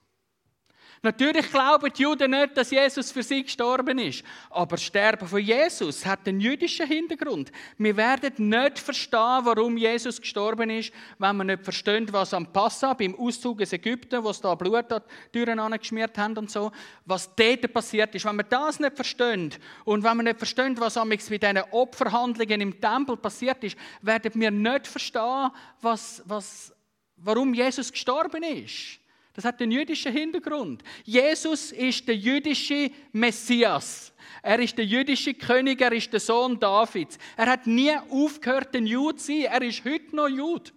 Natürlich 1.05 1.51
glauben 1.51 1.93
die 1.93 2.03
Juden 2.03 2.31
nicht, 2.31 2.57
dass 2.57 2.71
Jesus 2.71 3.13
für 3.13 3.23
sie 3.23 3.43
gestorben 3.43 3.99
ist. 3.99 4.25
Aber 4.49 4.77
das 4.77 4.85
Sterben 4.85 5.29
von 5.29 5.39
Jesus 5.39 6.07
hat 6.07 6.27
einen 6.27 6.41
jüdischen 6.41 6.87
Hintergrund. 6.87 7.53
Wir 7.77 7.95
werden 7.95 8.49
nicht 8.49 8.79
verstehen, 8.79 9.41
warum 9.43 9.77
Jesus 9.77 10.19
gestorben 10.19 10.71
ist, 10.71 10.95
wenn 11.19 11.37
wir 11.37 11.45
nicht 11.45 11.63
verstehen, 11.63 12.11
was 12.11 12.33
am 12.33 12.51
Passa, 12.51 12.95
beim 12.95 13.15
Auszug 13.17 13.61
aus 13.61 13.75
Ägypten, 13.75 14.25
wo 14.25 14.31
es 14.31 14.41
da 14.41 14.55
Blut 14.55 14.91
an 14.91 15.03
die 15.27 15.39
Türen 15.39 15.59
angeschmiert 15.59 16.17
haben 16.17 16.39
und 16.39 16.51
so, 16.51 16.73
was 17.05 17.29
dort 17.37 17.71
passiert 17.71 18.15
ist. 18.15 18.25
Wenn 18.25 18.37
wir 18.37 18.45
das 18.45 18.81
nicht 18.81 18.97
verstehen 18.97 19.55
und 19.85 20.03
wenn 20.05 20.17
wir 20.17 20.23
nicht 20.23 20.39
verstehen, 20.39 20.75
was 20.81 20.95
bei 20.95 21.17
diesen 21.17 21.59
Opferhandlungen 21.71 22.63
im 22.63 22.81
Tempel 22.81 23.19
passiert 23.19 23.63
ist, 23.63 23.77
werden 24.01 24.33
wir 24.37 24.51
nicht 24.51 24.87
verstehen, 24.87 25.51
was, 25.83 26.23
was, 26.25 26.75
warum 27.19 27.53
Jesus 27.53 27.93
gestorben 27.93 28.43
ist. 28.43 29.04
Das 29.35 29.45
hat 29.45 29.59
den 29.59 29.73
jüdischen 29.73 30.13
Hintergrund. 30.13 30.85
Jesus 31.03 31.73
ist 31.73 32.07
der 32.07 32.17
jüdische 32.17 32.91
Messias. 33.13 34.13
Er 34.43 34.61
ist 34.61 34.79
der 34.79 34.87
jüdische 34.87 35.35
König, 35.35 35.81
er 35.81 35.93
ist 35.93 36.13
der 36.13 36.21
Sohn 36.21 36.59
Davids. 36.59 37.19
Er 37.37 37.47
hat 37.47 37.67
nie 37.67 37.93
aufgehört, 37.97 38.75
ein 38.77 38.87
Jude 38.87 39.17
zu 39.17 39.27
sein. 39.27 39.43
Er 39.43 39.63
ist 39.63 39.85
heute 39.85 40.15
noch 40.15 40.29
Jude. 40.29 40.71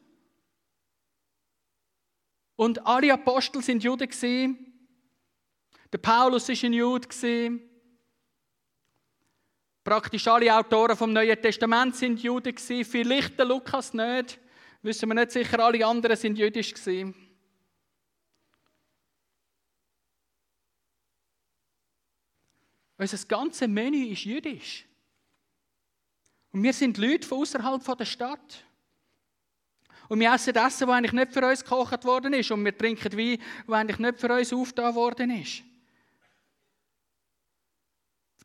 Und 2.55 2.83
alle 2.85 3.13
Apostel 3.13 3.61
sind 3.61 3.83
Juden. 3.83 4.09
Der 5.93 5.97
Paulus 5.99 6.49
ist 6.49 6.63
ein 6.63 6.73
Jude. 6.73 7.07
Praktisch 9.83 10.27
alle 10.27 10.57
Autoren 10.57 10.97
vom 10.97 11.13
Neuen 11.13 11.39
Testament 11.39 11.95
sind 11.95 12.23
Juden. 12.23 12.57
Vielleicht 12.57 13.37
der 13.37 13.45
Lukas 13.45 13.93
nicht. 13.93 14.39
Wissen 14.81 15.09
wir 15.09 15.13
nicht 15.13 15.31
sicher. 15.31 15.59
Alle 15.59 15.85
anderen 15.85 16.15
sind 16.15 16.39
jüdisch 16.39 16.73
gewesen. 16.73 17.26
Unser 22.97 23.17
ganzes 23.27 23.67
Menü 23.67 24.07
ist 24.07 24.25
jüdisch. 24.25 24.85
Und 26.51 26.63
wir 26.63 26.73
sind 26.73 26.97
Leute 26.97 27.27
von 27.27 27.39
außerhalb 27.39 27.97
der 27.97 28.05
Stadt. 28.05 28.63
Und 30.09 30.19
wir 30.19 30.33
essen 30.33 30.55
Essen, 30.55 30.87
das 30.87 30.95
eigentlich 30.95 31.11
nicht 31.11 31.33
für 31.33 31.45
uns 31.45 31.63
gekocht 31.63 32.03
worden 32.05 32.33
ist. 32.33 32.49
Und 32.49 32.63
wir 32.63 32.75
trinken 32.75 33.17
Wein, 33.17 33.41
das 33.67 33.75
eigentlich 33.75 33.99
nicht 33.99 34.19
für 34.19 34.33
uns 34.33 34.53
aufgetan 34.53 34.95
worden 34.95 35.29
ist. 35.31 35.63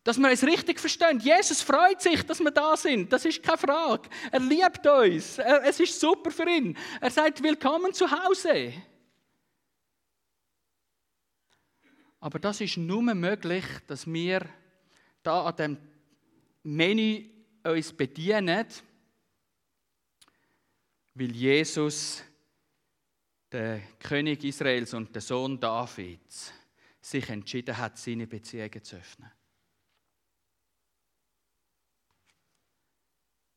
Dass 0.04 0.18
wir 0.18 0.30
es 0.30 0.42
richtig 0.42 0.80
verstehen. 0.80 1.20
Jesus 1.20 1.62
freut 1.62 2.02
sich, 2.02 2.22
dass 2.24 2.40
wir 2.40 2.50
da 2.50 2.76
sind. 2.76 3.12
Das 3.12 3.24
ist 3.24 3.42
keine 3.42 3.58
Frage. 3.58 4.08
Er 4.32 4.40
liebt 4.40 4.84
uns. 4.84 5.38
es 5.38 5.78
ist 5.78 5.98
super 5.98 6.32
für 6.32 6.48
ihn. 6.50 6.76
Er 7.00 7.10
sagt, 7.10 7.40
willkommen 7.42 7.94
zu 7.94 8.10
Hause. 8.10 8.74
Aber 12.22 12.38
das 12.38 12.60
ist 12.60 12.76
nur 12.76 13.02
möglich, 13.02 13.64
dass 13.88 14.06
wir 14.06 14.48
da 15.24 15.46
an 15.46 15.56
dem 15.56 15.78
Menü 16.62 17.28
uns 17.64 17.92
bedienen, 17.92 18.64
weil 21.14 21.32
Jesus, 21.32 22.22
der 23.50 23.80
König 23.98 24.44
Israels 24.44 24.94
und 24.94 25.12
der 25.12 25.20
Sohn 25.20 25.58
Davids, 25.58 26.54
sich 27.00 27.28
entschieden 27.28 27.76
hat, 27.76 27.98
seine 27.98 28.28
Beziehungen 28.28 28.84
zu 28.84 28.98
öffnen. 28.98 29.32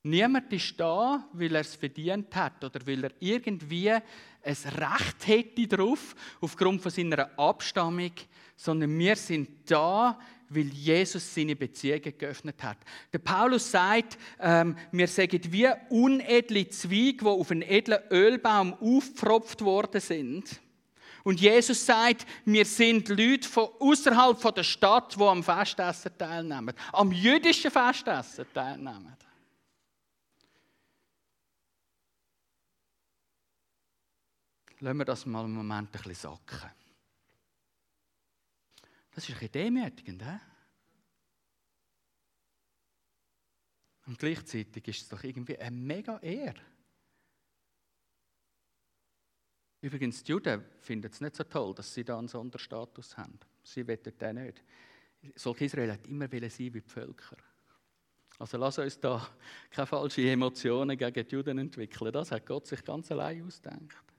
Niemand 0.07 0.53
ist 0.53 0.79
da, 0.79 1.27
weil 1.33 1.55
er 1.55 1.61
es 1.61 1.73
verdient 1.73 2.35
hat 2.35 2.63
oder 2.63 2.79
weil 2.85 3.05
er 3.05 3.11
irgendwie 3.19 3.89
ein 3.89 4.03
Recht 4.43 5.25
hätte 5.25 5.67
darauf, 5.67 6.15
aufgrund 6.41 6.83
von 6.83 6.91
seiner 6.91 7.27
Abstammung, 7.39 8.11
sondern 8.55 8.99
wir 8.99 9.15
sind 9.15 9.49
da, 9.65 10.19
weil 10.49 10.67
Jesus 10.67 11.33
seine 11.33 11.55
Beziehungen 11.55 12.15
geöffnet 12.19 12.61
hat. 12.61 12.77
Der 13.11 13.17
Paulus 13.17 13.71
sagt, 13.71 14.19
ähm, 14.39 14.77
wir 14.91 15.07
sagen 15.07 15.41
wie 15.49 15.69
unedle 15.89 16.69
Zweige, 16.69 17.17
die 17.17 17.25
auf 17.25 17.49
einen 17.49 17.63
edlen 17.63 18.03
Ölbaum 18.11 18.75
aufgepfropft 18.75 19.61
worden 19.61 20.01
sind. 20.01 20.61
Und 21.23 21.41
Jesus 21.41 21.83
sagt, 21.83 22.27
wir 22.45 22.65
sind 22.65 23.09
Leute 23.09 23.49
von 23.49 23.69
außerhalb 23.79 24.53
der 24.53 24.61
Stadt, 24.61 25.15
die 25.17 25.23
am 25.23 25.43
Festessen 25.43 26.11
teilnehmen, 26.15 26.75
am 26.93 27.11
jüdischen 27.11 27.71
Festessen 27.71 28.45
teilnehmen. 28.53 29.17
Lassen 34.79 34.97
wir 34.97 35.05
das 35.05 35.25
mal 35.25 35.45
einen 35.45 35.53
Moment 35.53 35.89
ein 35.89 35.91
bisschen 35.91 36.15
sacken. 36.15 36.71
Das 39.11 39.23
ist 39.23 39.29
ein 39.29 39.39
bisschen 39.39 39.51
demütigend, 39.51 40.23
he? 40.23 40.39
Und 44.07 44.19
gleichzeitig 44.19 44.87
ist 44.87 45.01
es 45.03 45.09
doch 45.09 45.23
irgendwie 45.23 45.57
eine 45.57 45.75
mega 45.75 46.19
Ehre. 46.19 46.61
Übrigens, 49.81 50.23
die 50.23 50.31
Juden 50.31 50.63
finden 50.79 51.11
es 51.11 51.21
nicht 51.21 51.35
so 51.35 51.43
toll, 51.43 51.73
dass 51.73 51.93
sie 51.93 52.03
da 52.03 52.17
einen 52.17 52.27
Sonderstatus 52.27 53.17
haben. 53.17 53.39
Sie 53.63 53.87
wollen 53.87 53.99
den 54.03 54.35
nicht. 54.35 54.63
Solch 55.35 55.61
Israel 55.61 55.93
hat 55.93 56.07
immer 56.07 56.27
sein 56.27 56.41
wie 56.73 56.81
die 56.81 56.81
Völker. 56.81 57.37
Also 58.37 58.57
lass 58.57 58.77
uns 58.79 58.99
da 58.99 59.27
keine 59.71 59.87
falschen 59.87 60.25
Emotionen 60.25 60.97
gegen 60.97 61.27
die 61.27 61.35
Juden 61.35 61.57
entwickeln. 61.57 62.11
Das 62.11 62.31
hat 62.31 62.45
Gott 62.45 62.67
sich 62.67 62.83
ganz 62.83 63.11
allein 63.11 63.45
ausgedacht. 63.45 64.14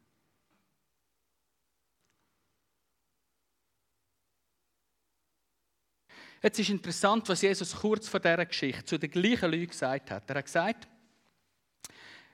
Jetzt 6.46 6.60
ist 6.60 6.70
interessant, 6.70 7.28
was 7.28 7.42
Jesus 7.42 7.74
kurz 7.74 8.06
vor 8.06 8.20
dieser 8.20 8.46
Geschichte 8.46 8.84
zu 8.84 8.98
den 8.98 9.10
gleichen 9.10 9.50
Leuten 9.50 9.66
gesagt 9.66 10.12
hat. 10.12 10.30
Er 10.30 10.36
hat 10.36 10.44
gesagt, 10.44 10.86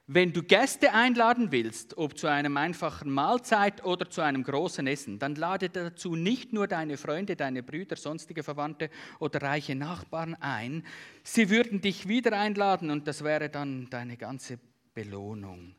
wenn 0.07 0.35
du 0.35 0.43
Gäste 0.43 0.93
einladen 0.93 1.51
willst, 1.51 1.97
ob 1.97 2.19
zu 2.19 2.27
einer 2.27 2.55
einfachen 2.61 3.11
Mahlzeit 3.11 3.83
oder 3.87 4.11
zu 4.11 4.21
einem 4.21 4.43
großen 4.43 4.87
Essen, 4.87 5.19
dann 5.19 5.35
lade 5.37 5.71
dazu 5.71 6.15
nicht 6.15 6.53
nur 6.53 6.69
deine 6.69 6.99
Freunde, 6.99 7.37
deine 7.37 7.63
Brüder, 7.63 7.97
sonstige 7.97 8.43
Verwandte 8.43 8.91
oder 9.19 9.41
reiche 9.41 9.75
Nachbarn 9.75 10.35
ein. 10.35 10.85
Sie 11.23 11.49
würden 11.49 11.81
dich 11.81 12.07
wieder 12.07 12.39
einladen 12.39 12.91
und 12.91 13.09
das 13.09 13.25
wäre 13.25 13.49
dann 13.49 13.89
deine 13.89 14.19
ganze 14.19 14.59
Belohnung. 14.93 15.75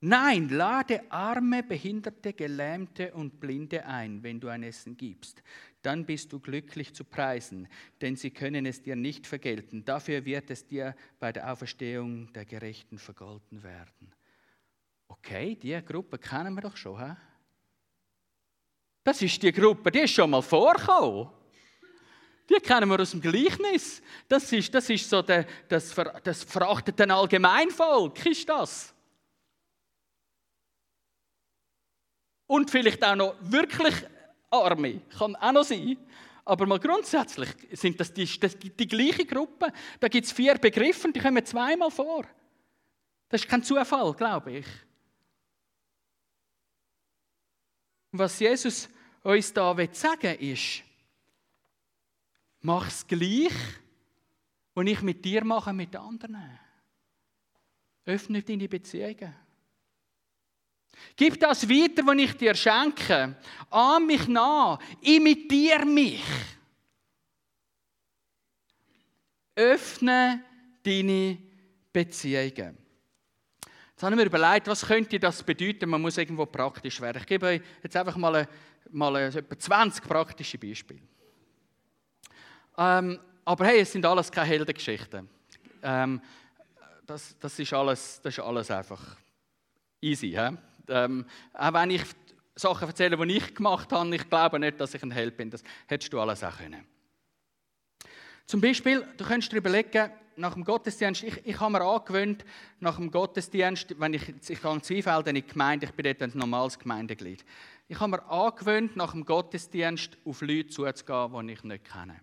Nein, 0.00 0.48
lade 0.48 1.02
Arme, 1.10 1.62
Behinderte, 1.62 2.32
Gelähmte 2.32 3.12
und 3.12 3.38
Blinde 3.38 3.84
ein, 3.84 4.22
wenn 4.22 4.40
du 4.40 4.48
ein 4.48 4.62
Essen 4.62 4.96
gibst 4.96 5.42
dann 5.84 6.06
bist 6.06 6.32
du 6.32 6.40
glücklich 6.40 6.94
zu 6.94 7.04
preisen, 7.04 7.68
denn 8.00 8.16
sie 8.16 8.30
können 8.30 8.66
es 8.66 8.82
dir 8.82 8.96
nicht 8.96 9.26
vergelten. 9.26 9.84
Dafür 9.84 10.24
wird 10.24 10.50
es 10.50 10.66
dir 10.66 10.96
bei 11.18 11.32
der 11.32 11.52
Auferstehung 11.52 12.32
der 12.32 12.44
Gerechten 12.44 12.98
vergolten 12.98 13.62
werden. 13.62 14.14
Okay, 15.08 15.56
die 15.56 15.78
Gruppe 15.84 16.18
kennen 16.18 16.54
wir 16.54 16.62
doch 16.62 16.76
schon. 16.76 16.98
He? 16.98 17.14
Das 19.04 19.20
ist 19.20 19.42
die 19.42 19.52
Gruppe, 19.52 19.90
die 19.90 20.00
ist 20.00 20.14
schon 20.14 20.30
mal 20.30 20.42
vorgekommen. 20.42 21.28
Die 22.48 22.60
kennen 22.60 22.88
wir 22.88 23.00
aus 23.00 23.10
dem 23.10 23.20
Gleichnis. 23.20 24.02
Das 24.28 24.50
ist, 24.52 24.74
das 24.74 24.88
ist 24.88 25.08
so 25.08 25.22
der, 25.22 25.46
das, 25.68 25.94
das 26.22 26.44
verachtete 26.44 27.10
Allgemeinvolk, 27.12 28.24
ist 28.26 28.48
das. 28.48 28.94
Und 32.46 32.70
vielleicht 32.70 33.02
auch 33.04 33.16
noch 33.16 33.36
wirklich 33.40 33.94
Arme. 34.54 35.00
Kann 35.18 35.36
auch 35.36 35.52
noch 35.52 35.64
sein. 35.64 35.96
Aber 36.44 36.66
mal 36.66 36.78
grundsätzlich 36.78 37.48
sind 37.72 37.98
das 37.98 38.12
die, 38.12 38.28
das 38.38 38.58
die, 38.58 38.86
gleiche 38.86 39.24
Gruppe. 39.24 39.72
Da 39.98 40.08
gibt 40.08 40.26
es 40.26 40.32
vier 40.32 40.58
Begriffe, 40.58 41.10
die 41.10 41.20
kommen 41.20 41.44
zweimal 41.44 41.90
vor. 41.90 42.26
Das 43.28 43.40
ist 43.40 43.48
kein 43.48 43.62
Zufall, 43.62 44.12
glaube 44.12 44.58
ich. 44.58 44.66
Was 48.12 48.38
Jesus 48.38 48.88
uns 49.22 49.52
da 49.52 49.74
sagen 49.92 50.22
will, 50.38 50.52
ist, 50.52 50.82
mach 52.60 52.86
es 52.88 53.06
gleich, 53.06 53.52
was 54.74 54.86
ich 54.86 55.02
mit 55.02 55.24
dir 55.24 55.44
mache, 55.44 55.72
mit 55.72 55.96
anderen. 55.96 56.58
Öffne 58.04 58.42
deine 58.42 58.68
Beziehungen. 58.68 59.34
Gib 61.16 61.38
das 61.40 61.68
weiter, 61.68 62.06
was 62.06 62.16
ich 62.16 62.36
dir 62.36 62.54
schenke. 62.54 63.36
An 63.70 64.06
mich 64.06 64.26
nach. 64.28 64.78
Imitier 65.00 65.84
mich. 65.84 66.24
Öffne 69.54 70.42
deine 70.82 71.38
Beziehungen. 71.92 72.78
Jetzt 73.94 74.02
habe 74.02 74.14
ich 74.14 74.18
mir 74.18 74.26
überlegt, 74.26 74.66
was 74.66 74.84
könnte 74.84 75.20
das 75.20 75.42
bedeuten? 75.42 75.88
Man 75.88 76.02
muss 76.02 76.18
irgendwo 76.18 76.46
praktisch 76.46 77.00
werden. 77.00 77.18
Ich 77.18 77.26
gebe 77.26 77.46
euch 77.46 77.62
jetzt 77.82 77.96
einfach 77.96 78.16
mal, 78.16 78.48
mal 78.90 79.16
etwa 79.16 79.56
20 79.56 80.02
praktische 80.02 80.58
Beispiele. 80.58 81.00
Ähm, 82.76 83.20
aber 83.44 83.66
hey, 83.66 83.80
es 83.80 83.92
sind 83.92 84.04
alles 84.04 84.32
keine 84.32 84.48
Heldengeschichten. 84.48 85.28
Ähm, 85.82 86.20
das, 87.06 87.36
das, 87.38 87.58
ist 87.58 87.72
alles, 87.72 88.20
das 88.20 88.36
ist 88.36 88.44
alles 88.44 88.70
einfach 88.70 89.16
easy. 90.00 90.30
He? 90.30 90.56
Ähm, 90.88 91.26
auch 91.52 91.72
wenn 91.72 91.90
ich 91.90 92.02
Sachen 92.56 92.88
erzählen, 92.88 93.28
die 93.28 93.36
ich 93.36 93.54
gemacht 93.54 93.92
habe. 93.92 94.14
Ich 94.14 94.28
glaube 94.28 94.58
nicht, 94.58 94.80
dass 94.80 94.94
ich 94.94 95.02
ein 95.02 95.10
Held 95.10 95.36
bin. 95.36 95.50
Das 95.50 95.62
hättest 95.86 96.12
du 96.12 96.20
alles 96.20 96.44
auch 96.44 96.56
können. 96.56 96.86
Zum 98.46 98.60
Beispiel, 98.60 99.06
du 99.16 99.24
könntest 99.24 99.52
dir 99.52 99.56
überlegen, 99.56 100.10
nach 100.36 100.54
dem 100.54 100.64
Gottesdienst, 100.64 101.22
ich, 101.22 101.46
ich 101.46 101.60
habe 101.60 101.72
mir 101.72 101.82
angewöhnt, 101.82 102.44
nach 102.80 102.96
dem 102.96 103.10
Gottesdienst, 103.10 103.98
wenn 103.98 104.14
ich, 104.14 104.28
ich 104.48 104.60
gehe 104.60 104.72
in 104.72 104.82
Zweifelden 104.82 105.36
in 105.36 105.42
die 105.42 105.46
Gemeinde, 105.46 105.86
ich 105.86 105.92
bin 105.92 106.04
dort 106.04 106.22
ein 106.22 106.38
normales 106.38 106.78
Gemeindeglied, 106.78 107.44
ich 107.88 108.00
habe 108.00 108.12
mir 108.12 108.28
angewöhnt, 108.28 108.96
nach 108.96 109.12
dem 109.12 109.24
Gottesdienst 109.24 110.18
auf 110.24 110.40
Leute 110.40 110.68
zuzugehen, 110.68 111.46
die 111.46 111.52
ich 111.52 111.64
nicht 111.64 111.84
kenne. 111.84 112.20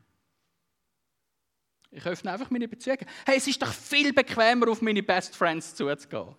Ich 1.91 2.05
öffne 2.05 2.31
einfach 2.31 2.49
meine 2.49 2.67
Beziehungen. 2.67 3.05
Hey, 3.25 3.37
es 3.37 3.47
ist 3.47 3.61
doch 3.61 3.73
viel 3.73 4.13
bequemer, 4.13 4.69
auf 4.69 4.81
meine 4.81 5.03
Best 5.03 5.35
Friends 5.35 5.75
zuzugehen. 5.75 6.35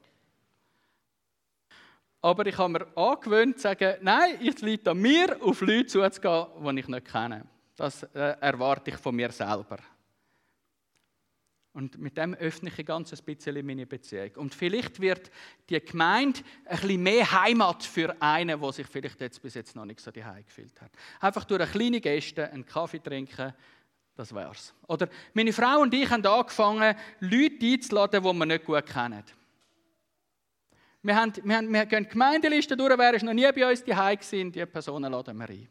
Aber 2.23 2.47
ich 2.47 2.57
habe 2.57 2.73
mir 2.73 2.97
angewöhnt, 2.97 3.57
zu 3.57 3.63
sagen, 3.63 3.97
nein, 4.01 4.39
ich 4.41 4.61
liegt 4.61 4.87
an 4.87 4.99
mir, 4.99 5.37
auf 5.41 5.61
Leute 5.61 5.87
zuzugehen, 5.87 6.47
die 6.65 6.81
ich 6.81 6.89
nicht 6.89 7.11
kenne. 7.11 7.45
Das 7.75 8.05
äh, 8.05 8.37
erwarte 8.41 8.91
ich 8.93 8.97
von 8.97 9.15
mir 9.15 9.33
selber. 9.33 9.79
Und 11.73 11.99
mit 11.99 12.17
dem 12.19 12.35
öffne 12.35 12.69
ich 12.69 12.79
ein 12.79 12.85
ganz 12.85 13.11
bisschen 13.23 13.67
meine 13.67 13.87
Beziehung. 13.87 14.31
Und 14.37 14.55
vielleicht 14.55 15.01
wird 15.01 15.31
die 15.69 15.81
Gemeinde 15.81 16.41
ein 16.67 16.79
bisschen 16.79 17.03
mehr 17.03 17.43
Heimat 17.43 17.83
für 17.83 18.15
einen, 18.21 18.61
der 18.61 18.73
sich 18.73 18.87
vielleicht 18.87 19.21
jetzt 19.21 19.43
bis 19.43 19.55
jetzt 19.55 19.75
noch 19.75 19.87
nicht 19.87 20.01
so 20.01 20.11
die 20.11 20.23
gefühlt 20.47 20.81
hat. 20.81 20.93
Einfach 21.19 21.45
durch 21.45 21.63
eine 21.63 21.71
kleine 21.71 22.01
Geste 22.01 22.51
einen 22.53 22.67
Kaffee 22.67 23.01
trinken, 23.01 23.55
das 24.15 24.35
wär's. 24.35 24.75
Oder 24.87 25.09
meine 25.33 25.53
Frau 25.53 25.81
und 25.81 25.95
ich 25.95 26.11
haben 26.11 26.25
angefangen, 26.25 26.95
Leute 27.21 27.67
einzuladen, 27.67 28.23
die 28.23 28.33
wir 28.33 28.47
nicht 28.47 28.65
gut 28.65 28.87
kennen. 28.87 29.25
Wir, 31.03 31.17
haben, 31.17 31.33
wir, 31.43 31.57
haben, 31.57 31.73
wir 31.73 31.87
gehen 31.87 32.05
die 32.05 32.11
Gemeindeliste 32.11 32.77
durch, 32.77 32.97
wer 32.97 33.15
ist 33.15 33.25
noch 33.25 33.33
nie 33.33 33.51
bei 33.51 33.69
uns 33.69 33.83
die 33.83 33.91
gewesen, 33.91 34.53
die 34.53 34.65
Personen 34.67 35.11
laden 35.11 35.37
wir 35.37 35.49
ein. 35.49 35.69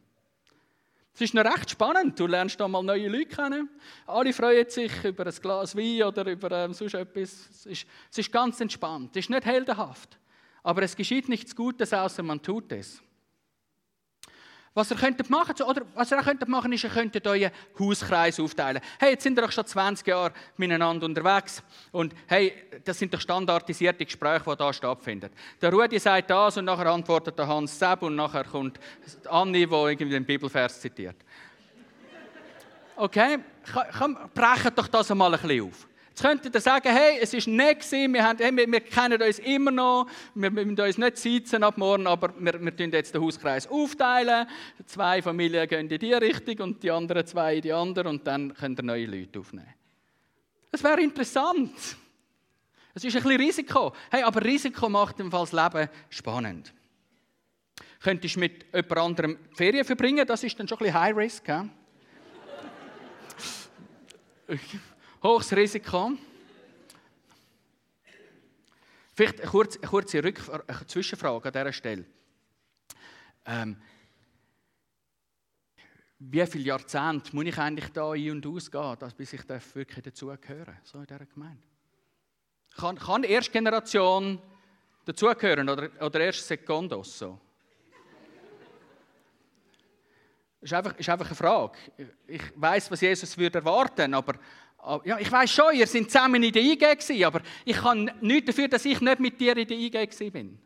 Es 1.14 1.20
ist 1.20 1.34
noch 1.34 1.44
recht 1.44 1.70
spannend. 1.70 2.18
Du 2.18 2.26
lernst 2.26 2.58
da 2.58 2.66
mal 2.68 2.82
neue 2.82 3.08
Leute 3.08 3.26
kennen. 3.26 3.68
Alle 4.06 4.32
freuen 4.32 4.68
sich 4.68 4.92
über 5.04 5.26
ein 5.26 5.34
Glas 5.34 5.76
Wein 5.76 6.02
oder 6.02 6.24
über 6.26 6.50
ähm, 6.52 6.72
sonst 6.72 6.94
etwas. 6.94 7.48
Es 7.50 7.66
ist, 7.66 7.86
es 8.10 8.18
ist 8.18 8.32
ganz 8.32 8.60
entspannt. 8.60 9.10
Es 9.14 9.24
ist 9.24 9.30
nicht 9.30 9.44
heldenhaft. 9.44 10.18
Aber 10.62 10.82
es 10.82 10.96
geschieht 10.96 11.28
nichts 11.28 11.54
Gutes, 11.54 11.92
außer 11.92 12.22
man 12.22 12.40
tut 12.40 12.72
es. 12.72 13.02
Was 14.74 14.90
ihr 14.90 14.96
könntet 14.96 15.28
machen, 15.28 15.54
oder 15.66 15.82
was 15.94 16.10
ihr 16.10 16.18
auch 16.18 16.24
könntet 16.24 16.48
machen, 16.48 16.72
ist, 16.72 16.82
ihr 16.84 16.90
könntet 16.90 17.26
euren 17.26 17.50
Hauskreis 17.78 18.40
aufteilen. 18.40 18.80
Hey, 18.98 19.10
jetzt 19.10 19.22
sind 19.22 19.36
wir 19.36 19.42
doch 19.42 19.52
schon 19.52 19.66
20 19.66 20.06
Jahre 20.06 20.32
miteinander 20.56 21.04
unterwegs 21.04 21.62
und 21.90 22.14
hey, 22.26 22.54
das 22.82 22.98
sind 22.98 23.12
doch 23.12 23.20
standardisierte 23.20 24.06
Gespräche, 24.06 24.44
die 24.50 24.56
da 24.56 24.72
stattfinden. 24.72 25.30
Der 25.60 25.70
Rudi 25.70 25.98
sagt 25.98 26.30
das 26.30 26.56
und 26.56 26.64
nachher 26.64 26.86
antwortet 26.86 27.38
der 27.38 27.46
Hans 27.46 27.78
Seb 27.78 28.02
und 28.02 28.16
nachher 28.16 28.44
kommt 28.44 28.80
Anni, 29.28 29.66
die 29.66 29.74
irgendwie 29.74 30.08
den 30.08 30.24
Bibelvers 30.24 30.80
zitiert. 30.80 31.16
Okay, 32.96 33.38
komm, 33.98 34.16
brechen 34.32 34.74
doch 34.74 34.88
das 34.88 35.10
einmal 35.10 35.34
ein 35.34 35.40
bisschen 35.40 35.68
auf. 35.68 35.86
Jetzt 36.12 36.20
könntet 36.20 36.54
ihr 36.54 36.60
sagen, 36.60 36.94
hey, 36.94 37.20
es 37.22 37.32
ist 37.32 37.46
nicht 37.46 37.80
gewesen, 37.80 38.12
wir, 38.12 38.22
haben, 38.22 38.38
wir, 38.38 38.70
wir, 38.70 38.80
kennen 38.80 39.22
uns 39.22 39.38
immer 39.38 39.70
noch, 39.70 40.06
wir, 40.34 40.50
müssen 40.50 40.78
uns 40.78 40.98
nicht 40.98 41.16
sitzen 41.16 41.64
ab 41.64 41.78
morgen, 41.78 42.06
aber 42.06 42.34
wir, 42.38 42.62
wir 42.62 42.76
tun 42.76 42.90
jetzt 42.92 43.14
den 43.14 43.22
Hauskreis 43.22 43.66
aufteilen. 43.66 44.46
Zwei 44.84 45.22
Familien 45.22 45.66
gehen 45.66 45.90
in 45.90 45.98
die 45.98 46.12
Richtung 46.12 46.58
und 46.66 46.82
die 46.82 46.90
anderen 46.90 47.26
zwei 47.26 47.56
in 47.56 47.62
die 47.62 47.72
andere 47.72 48.10
und 48.10 48.26
dann 48.26 48.52
könnt 48.52 48.78
ihr 48.78 48.82
neue 48.82 49.06
Leute 49.06 49.38
aufnehmen. 49.38 49.72
Das 50.70 50.84
wäre 50.84 51.00
interessant. 51.00 51.72
Es 52.92 53.04
ist 53.04 53.16
ein 53.16 53.22
bisschen 53.22 53.40
Risiko. 53.40 53.94
Hey, 54.10 54.22
aber 54.22 54.44
Risiko 54.44 54.90
macht 54.90 55.16
Fall 55.16 55.48
das 55.50 55.52
Leben 55.52 55.88
spannend. 56.10 56.74
Könntest 58.02 58.36
du 58.36 58.40
mit 58.40 58.66
jemand 58.66 58.98
anderem 58.98 59.38
Ferien 59.54 59.86
verbringen, 59.86 60.26
das 60.26 60.44
ist 60.44 60.60
dann 60.60 60.68
schon 60.68 60.76
ein 60.76 60.84
bisschen 60.84 61.00
High 61.00 61.16
Risk. 61.16 61.48
He? 65.22 65.28
Hohes 65.28 65.52
Risiko. 65.52 66.12
Vielleicht 69.14 69.40
eine 69.40 69.50
kurze, 69.50 69.78
eine 69.78 69.88
kurze 69.88 70.24
Rückfrage, 70.24 70.64
eine 70.68 70.86
Zwischenfrage 70.86 71.46
an 71.46 71.52
dieser 71.52 71.72
Stelle. 71.72 72.04
Ähm, 73.44 73.76
wie 76.18 76.46
viele 76.46 76.64
Jahrzehnte 76.64 77.34
muss 77.34 77.44
ich 77.44 77.58
eigentlich 77.58 77.88
da 77.92 78.12
ein- 78.12 78.30
und 78.30 78.46
ausgehen, 78.46 78.96
bis 79.16 79.32
ich 79.32 79.48
wirklich 79.48 80.04
dazugehören 80.04 80.78
so 80.84 80.98
in 80.98 81.06
dieser 81.06 81.26
Gemeinde? 81.26 81.62
Kann, 82.76 82.96
kann 82.96 83.24
erste 83.24 83.52
Generation 83.52 84.40
dazugehören 85.04 85.68
oder, 85.68 85.90
oder 86.00 86.20
erst 86.20 86.46
Sekundos 86.46 87.18
so? 87.18 87.38
Das 90.60 90.70
ist 90.70 90.74
einfach, 90.74 90.96
ist 90.96 91.08
einfach 91.08 91.26
eine 91.26 91.34
Frage. 91.34 91.78
Ich 92.28 92.42
weiß, 92.54 92.90
was 92.92 93.00
Jesus 93.00 93.36
würde 93.36 93.58
erwarten, 93.58 94.14
aber 94.14 94.34
ja, 95.04 95.18
ich 95.18 95.30
weiß 95.30 95.50
schon, 95.50 95.74
ihr 95.74 95.86
seid 95.86 96.10
zusammen 96.10 96.42
in 96.42 96.52
der 96.52 96.62
IG 96.62 97.24
aber 97.24 97.40
ich 97.64 97.76
kann 97.76 98.10
nichts 98.20 98.46
dafür, 98.46 98.68
dass 98.68 98.84
ich 98.84 99.00
nicht 99.00 99.20
mit 99.20 99.40
dir 99.40 99.56
in 99.56 99.66
der 99.66 99.76
IG 99.76 100.30
bin. 100.30 100.58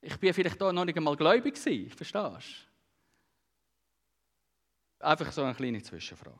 Ich 0.00 0.16
bin 0.18 0.32
vielleicht 0.32 0.60
da 0.60 0.72
noch 0.72 0.84
nicht 0.84 0.96
einmal 0.96 1.16
gläubig 1.16 1.54
gewesen, 1.54 1.90
verstehst 1.90 2.68
du? 5.00 5.06
Einfach 5.06 5.32
so 5.32 5.42
eine 5.42 5.54
kleine 5.54 5.82
Zwischenfrage. 5.82 6.38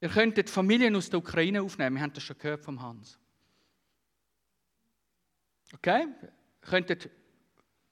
Ihr 0.00 0.08
könntet 0.08 0.50
Familien 0.50 0.94
aus 0.96 1.10
der 1.10 1.18
Ukraine 1.20 1.62
aufnehmen, 1.62 1.96
wir 1.96 2.02
haben 2.02 2.12
das 2.12 2.22
schon 2.22 2.38
gehört 2.38 2.64
vom 2.64 2.80
Hans. 2.80 3.18
Okay? 5.74 6.06
Ihr 6.22 6.68
könntet 6.68 7.10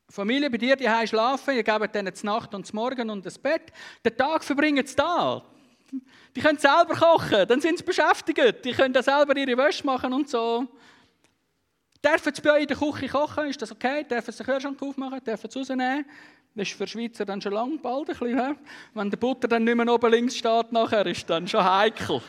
Familie 0.08 0.50
bei 0.50 0.58
dir 0.58 0.76
die 0.76 1.06
schlafen, 1.06 1.54
ihr 1.56 1.64
gebt 1.64 1.94
denen 1.94 2.12
Nacht 2.22 2.54
und 2.54 2.72
Morgen 2.74 3.10
und 3.10 3.26
das 3.26 3.38
Bett. 3.38 3.72
Den 4.04 4.16
Tag 4.16 4.44
verbringen 4.44 4.86
sie 4.86 4.96
da. 4.96 5.44
Die 6.34 6.40
können 6.40 6.58
selber 6.58 6.94
kochen, 6.94 7.46
dann 7.46 7.60
sind 7.60 7.78
sie 7.78 7.84
beschäftigt. 7.84 8.64
Die 8.64 8.72
können 8.72 8.92
dann 8.92 9.02
selber 9.02 9.36
ihre 9.36 9.56
Wäsche 9.56 9.84
machen 9.84 10.12
und 10.12 10.28
so. 10.28 10.66
Dürfen 12.04 12.34
sie 12.34 12.42
bei 12.42 12.52
euch 12.52 12.62
in 12.62 12.68
der 12.68 12.76
Küche 12.76 13.08
kochen? 13.08 13.46
Ist 13.46 13.62
das 13.62 13.72
okay? 13.72 14.04
Dürfen 14.04 14.32
sie 14.32 14.44
den 14.44 14.46
Kühlschrank 14.46 14.82
aufmachen? 14.82 15.24
Dürfen 15.24 15.50
sie 15.50 15.58
rausnehmen? 15.58 16.04
Das 16.54 16.68
ist 16.68 16.76
für 16.76 16.86
Schweizer 16.86 17.24
dann 17.24 17.40
schon 17.40 17.52
lang 17.52 17.80
bald 17.80 18.08
ein 18.08 18.16
bisschen. 18.16 18.38
He? 18.38 18.54
Wenn 18.94 19.10
der 19.10 19.16
Butter 19.18 19.48
dann 19.48 19.64
nicht 19.64 19.76
mehr 19.76 19.92
oben 19.92 20.10
links 20.10 20.36
steht, 20.36 20.72
nachher 20.72 21.06
ist 21.06 21.28
dann 21.28 21.46
schon 21.46 21.64
heikel. 21.64 22.22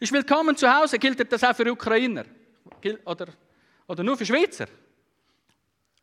Ist 0.00 0.12
willkommen 0.12 0.56
zu 0.56 0.68
Hause, 0.68 0.98
gilt 0.98 1.32
das 1.32 1.44
auch 1.44 1.54
für 1.54 1.70
Ukrainer? 1.70 2.24
Oder, 3.04 3.28
oder 3.86 4.02
nur 4.02 4.16
für 4.16 4.26
Schweizer, 4.26 4.66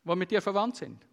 die 0.04 0.16
mit 0.16 0.30
dir 0.30 0.40
verwandt 0.40 0.76
sind? 0.76 1.09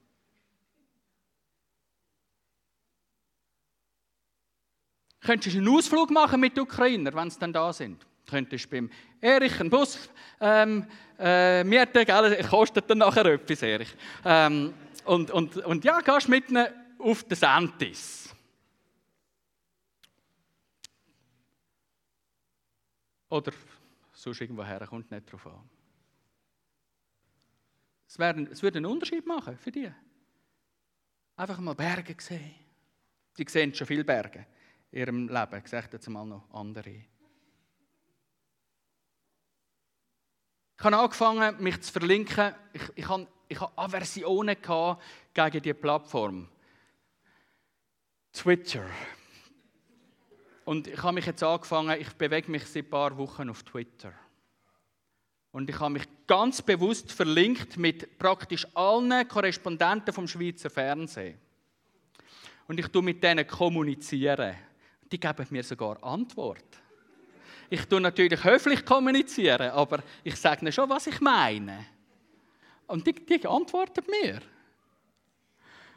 Könntest 5.28 5.58
einen 5.58 5.68
Ausflug 5.68 6.10
machen 6.10 6.40
mit 6.40 6.56
den 6.56 6.64
Ukrainern, 6.64 7.14
wenn 7.14 7.30
sie 7.30 7.38
dann 7.38 7.52
da 7.52 7.74
sind? 7.74 8.08
Könntest 8.26 8.70
beim 8.70 8.90
Erich 9.20 9.60
einen 9.60 9.70
Bus 9.70 10.10
ähm, 10.40 10.88
äh, 11.20 11.66
mieten, 11.66 12.06
gell? 12.06 12.44
kostet 12.50 12.90
dann 12.90 13.00
nachher 13.00 13.26
etwas, 13.26 13.62
Erich. 13.62 13.94
Ähm, 14.24 14.74
und, 15.04 15.30
und, 15.32 15.58
und 15.58 15.84
ja, 15.84 16.00
gehst 16.00 16.30
mit 16.30 16.50
ihnen 16.50 16.68
auf 17.00 17.26
den 17.26 17.36
Santis. 17.36 18.34
Oder 23.28 23.52
sonst 24.14 24.40
irgendwo 24.40 24.64
her, 24.64 24.88
kommt 24.88 25.12
nicht 25.12 25.30
drauf 25.30 25.46
an. 25.46 25.70
Es, 28.08 28.18
wäre, 28.18 28.48
es 28.50 28.64
würde 28.64 28.78
einen 28.78 28.86
Unterschied 28.86 29.26
machen 29.26 29.58
für 29.58 29.72
dich. 29.72 29.92
Einfach 31.36 31.60
mal 31.60 31.76
Berge 31.76 32.16
sehen. 32.18 32.56
Die 33.38 33.46
sehen 33.50 33.76
schon 33.76 33.88
viele 33.88 34.06
Berge 34.06 34.48
ihrem 34.98 35.28
Leben. 35.28 35.62
Ich 35.64 35.68
sage 35.70 35.90
jetzt 35.94 36.10
mal 36.10 36.26
noch 36.26 36.52
andere. 36.52 37.04
Ich 40.78 40.84
habe 40.84 40.98
angefangen, 40.98 41.64
mich 41.64 41.82
zu 41.82 41.92
verlinken. 41.92 42.54
Ich, 42.74 42.82
ich, 42.96 43.08
habe, 43.08 43.28
ich 43.48 43.60
habe 43.60 43.78
Aversionen 43.78 44.58
gegen 45.34 45.62
diese 45.62 45.74
Plattform. 45.76 46.50
Twitter. 48.34 48.86
Und 50.66 50.88
ich 50.88 51.02
habe 51.02 51.14
mich 51.14 51.26
jetzt 51.26 51.42
angefangen, 51.44 52.00
ich 52.00 52.12
bewege 52.14 52.52
mich 52.52 52.66
seit 52.66 52.86
ein 52.86 52.90
paar 52.90 53.18
Wochen 53.18 53.50
auf 53.50 53.64
Twitter. 53.64 54.14
Und 55.52 55.70
ich 55.70 55.80
habe 55.80 55.94
mich 55.94 56.04
ganz 56.28 56.62
bewusst 56.62 57.12
verlinkt 57.12 57.78
mit 57.78 58.20
praktisch 58.20 58.68
allen 58.76 59.28
Korrespondenten 59.28 60.14
vom 60.14 60.28
Schweizer 60.28 60.70
Fernsehen. 60.70 61.40
Und 62.68 62.80
ich 62.80 62.88
tue 62.90 63.02
mit 63.02 63.24
denen 63.24 63.48
kommunizieren 63.48 64.67
die 65.12 65.20
geben 65.20 65.46
mir 65.50 65.64
sogar 65.64 66.04
Antwort. 66.04 66.66
Ich 67.70 67.86
tue 67.86 68.00
natürlich 68.00 68.44
höflich 68.44 68.86
kommunizieren, 68.86 69.72
aber 69.72 70.04
ich 70.24 70.36
sage 70.36 70.62
ihnen 70.62 70.72
schon, 70.72 70.90
was 70.90 71.08
ich 71.08 71.20
meine. 71.20 71.86
Und 72.88 73.06
die, 73.06 73.14
die 73.14 73.46
antworten 73.46 74.04
mir. 74.10 74.40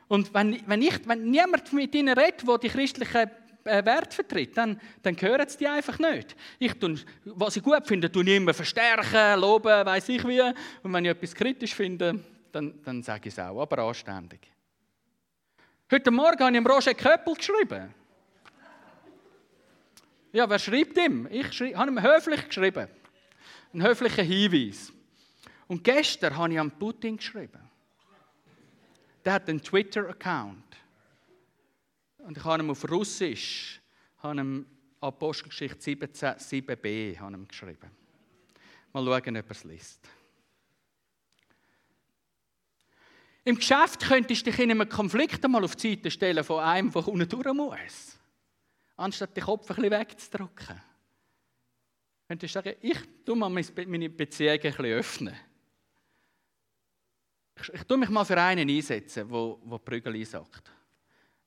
Und 0.09 0.35
wenn, 0.35 0.61
wenn, 0.67 0.83
ich, 0.83 1.07
wenn 1.07 1.31
niemand 1.31 1.73
mit 1.73 1.95
ihnen 1.95 2.19
redet, 2.19 2.47
der 2.47 2.59
die 2.59 2.69
christlichen 2.69 3.31
äh, 3.65 3.85
Wert 3.85 4.13
vertritt, 4.13 4.57
dann, 4.57 4.81
dann 5.03 5.15
hören 5.21 5.49
sie 5.49 5.59
die 5.59 5.69
einfach 5.69 5.99
nicht. 6.01 6.35
Ich 6.59 6.75
tun, 6.75 6.99
was 7.25 7.57
ich 7.57 7.63
gut 7.63 7.87
finde, 7.87 8.11
tue 8.11 8.25
ich 8.25 8.37
immer 8.37 8.53
verstärken, 8.53 9.41
loben, 9.41 9.87
weiß 9.87 10.09
ich 10.09 10.27
wie. 10.27 10.41
Und 10.83 10.93
wenn 10.93 11.05
ich 11.05 11.13
etwas 11.13 11.33
kritisch 11.33 11.75
finde, 11.75 12.19
dann, 12.51 12.83
dann 12.83 13.03
sage 13.05 13.29
ich 13.29 13.35
es 13.35 13.39
auch, 13.39 13.61
aber 13.61 13.79
anständig. 13.85 14.41
Heute 15.89 16.11
Morgen 16.11 16.43
habe 16.43 16.59
ich 16.59 16.69
Roger 16.69 16.95
Köppel 16.95 17.35
geschrieben. 17.35 17.95
Ja, 20.33 20.49
wer 20.49 20.59
schreibt 20.59 20.97
ihm? 20.97 21.27
Ich 21.31 21.53
schreib, 21.53 21.77
habe 21.77 21.91
ihm 21.91 22.03
höflich 22.03 22.47
geschrieben. 22.47 22.89
Ein 23.73 23.83
höflicher 23.83 24.23
Hinweis. 24.23 24.93
Und 25.67 25.83
gestern 25.85 26.37
habe 26.37 26.53
ich 26.53 26.61
an 26.61 26.71
Putin 26.71 27.17
geschrieben. 27.17 27.61
Der 29.25 29.35
hat 29.35 29.49
einen 29.49 29.63
Twitter-Account. 29.63 30.65
Und 32.19 32.37
ich 32.37 32.45
habe 32.45 32.63
ihm 32.63 32.71
auf 32.71 32.89
Russisch 32.91 33.81
habe 34.19 34.41
ihm 34.41 34.67
Apostelgeschichte 35.01 35.81
17, 35.81 36.29
7b 36.35 37.19
habe 37.19 37.35
ihm 37.35 37.49
geschrieben. 37.49 37.91
Mal 38.93 39.05
schauen, 39.05 39.37
ob 39.37 39.45
er 39.47 39.51
es 39.51 39.65
liest. 39.65 40.01
Im 43.45 43.57
Geschäft 43.57 44.01
könntest 44.01 44.47
du 44.47 44.51
dich 44.51 44.61
in 44.61 44.71
einem 44.71 44.89
Konflikt 44.89 45.43
einmal 45.45 45.65
auf 45.65 45.75
die 45.75 45.95
Seite 45.95 46.11
stellen 46.11 46.45
von 46.45 46.63
einem, 46.63 46.93
der 46.93 47.09
unten 47.09 47.29
durch 47.29 47.55
muss. 47.55 48.20
Anstatt 49.01 49.35
den 49.35 49.45
Kopf 49.45 49.71
ein 49.71 49.77
bisschen 49.77 49.91
wegzudrücken. 49.93 50.79
Könntest 52.29 52.55
du 52.55 52.59
sagen, 52.59 52.77
ich 52.83 52.99
tue 53.25 53.35
mal 53.35 53.49
meine 53.49 54.11
Beziehung 54.11 54.53
ein 54.53 54.61
bisschen 54.61 54.85
öffnen. 54.85 55.35
Ich, 57.59 57.73
ich 57.73 57.83
tue 57.85 57.97
mich 57.97 58.11
mal 58.11 58.27
für 58.27 58.39
einen 58.39 58.69
einsetzen, 58.69 59.27
der, 59.27 59.57
der 59.71 59.79
Prügel 59.79 60.15
einsackt. 60.15 60.71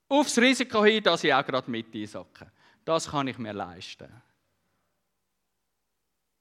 Aufs 0.10 0.40
Risiko 0.40 0.84
hin, 0.84 1.04
dass 1.04 1.24
ich 1.24 1.34
auch 1.34 1.46
gerade 1.46 1.70
mit 1.70 1.94
einsacke. 1.94 2.52
Das 2.84 3.12
kann 3.12 3.28
ich 3.28 3.38
mir 3.38 3.54
leisten. 3.54 4.10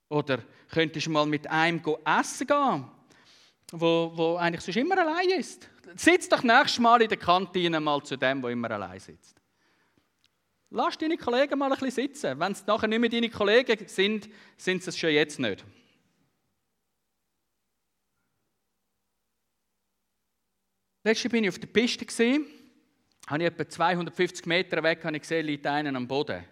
Oder 0.08 0.42
könntest 0.70 1.06
du 1.06 1.10
mal 1.10 1.26
mit 1.26 1.46
einem 1.46 1.82
essen 2.06 2.46
gehen, 2.46 2.90
wo, 3.70 4.12
wo 4.14 4.36
eigentlich 4.36 4.62
sonst 4.62 4.76
immer 4.76 4.96
allein 4.96 5.28
ist. 5.38 5.68
Sitz 5.94 6.26
doch 6.26 6.42
nächstes 6.42 6.78
Mal 6.78 7.02
in 7.02 7.08
der 7.10 7.18
Kantine 7.18 7.80
mal 7.80 8.02
zu 8.02 8.16
dem, 8.16 8.42
wo 8.42 8.48
immer 8.48 8.70
allein 8.70 8.98
sitzt. 8.98 9.41
Lass 10.74 10.96
deine 10.96 11.18
Kollegen 11.18 11.58
mal 11.58 11.70
ein 11.70 11.78
bisschen 11.78 12.08
sitzen. 12.08 12.40
Wenn 12.40 12.52
es 12.52 12.66
nachher 12.66 12.88
nicht 12.88 12.98
mehr 12.98 13.10
deine 13.10 13.28
Kollegen 13.28 13.86
sind, 13.86 14.26
sind 14.56 14.82
sie 14.82 14.88
es 14.88 14.98
schon 14.98 15.10
jetzt 15.10 15.38
nicht. 15.38 15.62
Letztes 21.04 21.30
bin 21.30 21.44
ich 21.44 21.50
auf 21.50 21.58
der 21.58 21.66
Piste 21.66 22.06
gesehen, 22.06 22.46
habe 23.26 23.42
ich 23.42 23.48
etwa 23.48 23.68
250 23.68 24.46
Meter 24.46 24.82
weg 24.82 25.04
habe 25.04 25.16
ich 25.16 25.22
gesehen, 25.22 25.44
liegt 25.44 25.66
einer 25.66 25.94
am 25.94 26.08
Boden. 26.08 26.42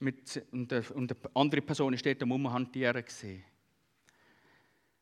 Mit, 0.00 0.44
und, 0.50 0.72
eine, 0.72 0.82
und 0.94 1.12
eine 1.12 1.30
andere 1.34 1.62
Person 1.62 1.96
steht 1.96 2.20
am 2.24 2.32
Umhantieren 2.32 3.04
gesehen. 3.04 3.44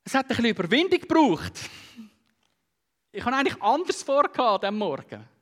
Es 0.04 0.14
hat 0.14 0.26
ein 0.26 0.28
bisschen 0.28 0.50
Überwindung 0.50 1.00
gebraucht. 1.00 1.70
Ich 3.12 3.24
habe 3.24 3.34
eigentlich 3.34 3.62
anders 3.62 4.02
vorgehabt 4.02 4.64
am 4.64 4.76
Morgen. 4.76 5.33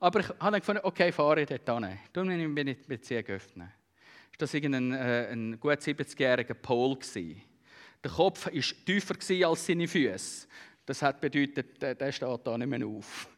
Aber 0.00 0.20
ich 0.20 0.28
habe 0.40 0.58
gefunden, 0.58 0.80
okay, 0.82 1.12
fahre 1.12 1.42
ich 1.42 1.48
dort 1.48 1.84
hin. 1.84 1.98
Dann 2.12 2.54
bin 2.54 2.68
ich 2.68 2.78
die 2.80 2.88
Beziehung 2.88 3.24
öffnen. 3.26 3.70
Das 4.38 4.54
war 4.54 4.60
ein, 4.62 4.92
äh, 4.92 5.28
ein 5.30 5.60
gut 5.60 5.78
70-jähriger 5.78 6.54
Pol. 6.54 6.98
Der 8.02 8.10
Kopf 8.10 8.46
war 8.46 8.52
tiefer 8.52 9.46
als 9.46 9.66
seine 9.66 9.86
Füße. 9.86 10.48
Das 10.86 11.02
hat 11.02 11.20
bedeutet, 11.20 11.82
der 11.82 12.12
steht 12.12 12.46
da 12.46 12.56
nicht 12.56 12.66
mehr 12.66 12.86
auf. 12.86 13.28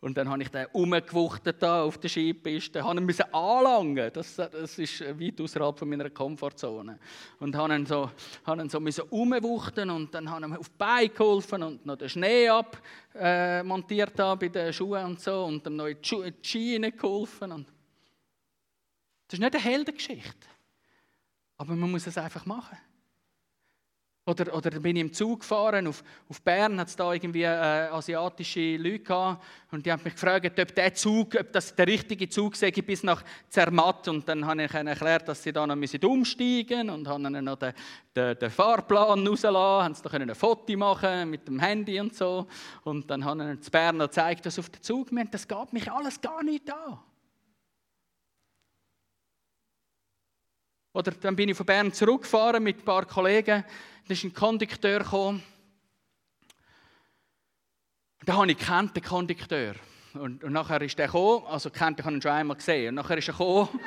Und 0.00 0.16
dann 0.16 0.28
habe 0.28 0.42
ich 0.42 0.48
den 0.50 0.66
umgewuchtet 0.72 1.62
da 1.62 1.82
auf 1.82 1.98
der 1.98 2.08
Skipiste, 2.08 2.84
habe 2.84 3.00
ihn 3.00 3.10
anlangen. 3.32 4.10
Das, 4.12 4.36
das 4.36 4.78
ist 4.78 5.00
weit 5.00 5.40
außerhalb 5.40 5.78
von 5.78 5.88
meiner 5.88 6.10
Komfortzone. 6.10 6.98
Und 7.40 7.56
habe 7.56 7.74
ihn 7.74 7.86
so, 7.86 8.10
habe 8.44 8.62
ihn 8.62 8.68
so 8.68 8.80
müssen 8.80 9.04
umwuchten 9.08 9.90
und 9.90 10.14
dann 10.14 10.28
habe 10.28 10.44
ich 10.44 10.52
ihm 10.52 10.56
auf 10.56 10.68
die 10.68 10.74
Beine 10.76 11.08
geholfen 11.08 11.62
und 11.62 11.86
noch 11.86 11.96
den 11.96 12.08
Schnee 12.08 12.48
abmontiert 12.48 14.18
äh, 14.18 14.36
bei 14.36 14.48
den 14.48 14.72
Schuhen 14.72 15.04
und 15.06 15.20
so 15.20 15.44
und 15.44 15.66
ihm 15.66 15.76
noch 15.76 15.86
in 15.86 15.96
die 16.02 16.34
Ski 16.42 16.78
geholfen. 16.78 17.52
Und 17.52 17.66
das 19.26 19.34
ist 19.34 19.40
nicht 19.40 19.54
eine 19.54 19.62
Heldengeschichte. 19.62 20.48
Aber 21.56 21.74
man 21.74 21.90
muss 21.90 22.06
es 22.06 22.18
einfach 22.18 22.44
machen. 22.46 22.76
Oder, 24.26 24.54
oder 24.54 24.70
bin 24.80 24.96
ich 24.96 25.02
im 25.02 25.12
Zug 25.12 25.40
gefahren, 25.40 25.86
auf, 25.86 26.02
auf 26.30 26.40
Bern 26.40 26.80
hat 26.80 26.88
es 26.88 26.96
da 26.96 27.12
irgendwie 27.12 27.42
äh, 27.42 27.88
asiatische 27.90 28.78
Leute 28.78 29.00
gehabt. 29.00 29.44
Und 29.70 29.84
die 29.84 29.92
haben 29.92 30.02
mich 30.02 30.14
gefragt, 30.14 30.58
ob 30.58 30.74
der 30.74 30.94
Zug, 30.94 31.34
ob 31.38 31.52
das 31.52 31.74
der 31.74 31.86
richtige 31.86 32.26
Zug 32.30 32.56
sei 32.56 32.70
bis 32.70 33.02
nach 33.02 33.22
Zermatt. 33.50 34.08
Und 34.08 34.26
dann 34.26 34.46
habe 34.46 34.64
ich 34.64 34.72
ihnen 34.72 34.86
erklärt, 34.86 35.28
dass 35.28 35.42
sie 35.42 35.52
da 35.52 35.66
noch 35.66 35.76
müssen 35.76 36.02
umsteigen 36.02 36.88
und 36.88 37.06
haben 37.06 37.26
ihnen 37.26 37.44
noch 37.44 37.56
den, 37.58 37.74
den, 38.16 38.38
den 38.38 38.50
Fahrplan 38.50 39.26
rausgelassen, 39.26 39.84
haben 39.84 39.94
sie 39.94 40.02
noch 40.04 40.12
ein 40.14 40.34
Foto 40.34 40.74
machen 40.74 41.28
mit 41.28 41.46
dem 41.46 41.60
Handy 41.60 42.00
und 42.00 42.14
so. 42.14 42.46
Und 42.84 43.10
dann 43.10 43.26
haben 43.26 43.42
ihnen 43.42 43.60
zu 43.60 43.70
Bern 43.70 43.98
noch 43.98 44.06
gezeigt, 44.06 44.46
dass 44.46 44.58
auf 44.58 44.70
den 44.70 44.80
Zug, 44.80 45.12
wir, 45.12 45.26
das 45.26 45.46
geht 45.46 45.72
mich 45.74 45.92
alles 45.92 46.18
gar 46.18 46.42
nicht 46.42 46.72
an. 46.72 46.98
Oder 50.94 51.10
dann 51.10 51.36
bin 51.36 51.50
ich 51.50 51.56
von 51.56 51.66
Bern 51.66 51.92
zurückgefahren 51.92 52.62
mit 52.62 52.78
ein 52.78 52.84
paar 52.84 53.04
Kollegen 53.04 53.64
da 54.06 54.12
ist 54.12 54.22
ein 54.22 54.34
Kondukteur 54.34 54.98
gekommen. 54.98 55.42
Da 58.26 58.34
habe 58.34 58.50
ich 58.50 58.58
kennt, 58.58 58.94
den 58.94 59.02
Kondukteur. 59.02 59.76
Und, 60.12 60.44
und 60.44 60.52
nachher 60.52 60.82
ist 60.82 60.98
der 60.98 61.06
gekommen, 61.06 61.46
also 61.46 61.70
kennt, 61.70 61.98
ich 61.98 62.04
habe 62.04 62.14
ihn 62.14 62.22
schon 62.22 62.32
einmal 62.32 62.56
gesehen. 62.56 62.90
Und 62.90 62.96
nachher 62.96 63.16
ist 63.16 63.28
er 63.28 63.32
gekommen. 63.32 63.68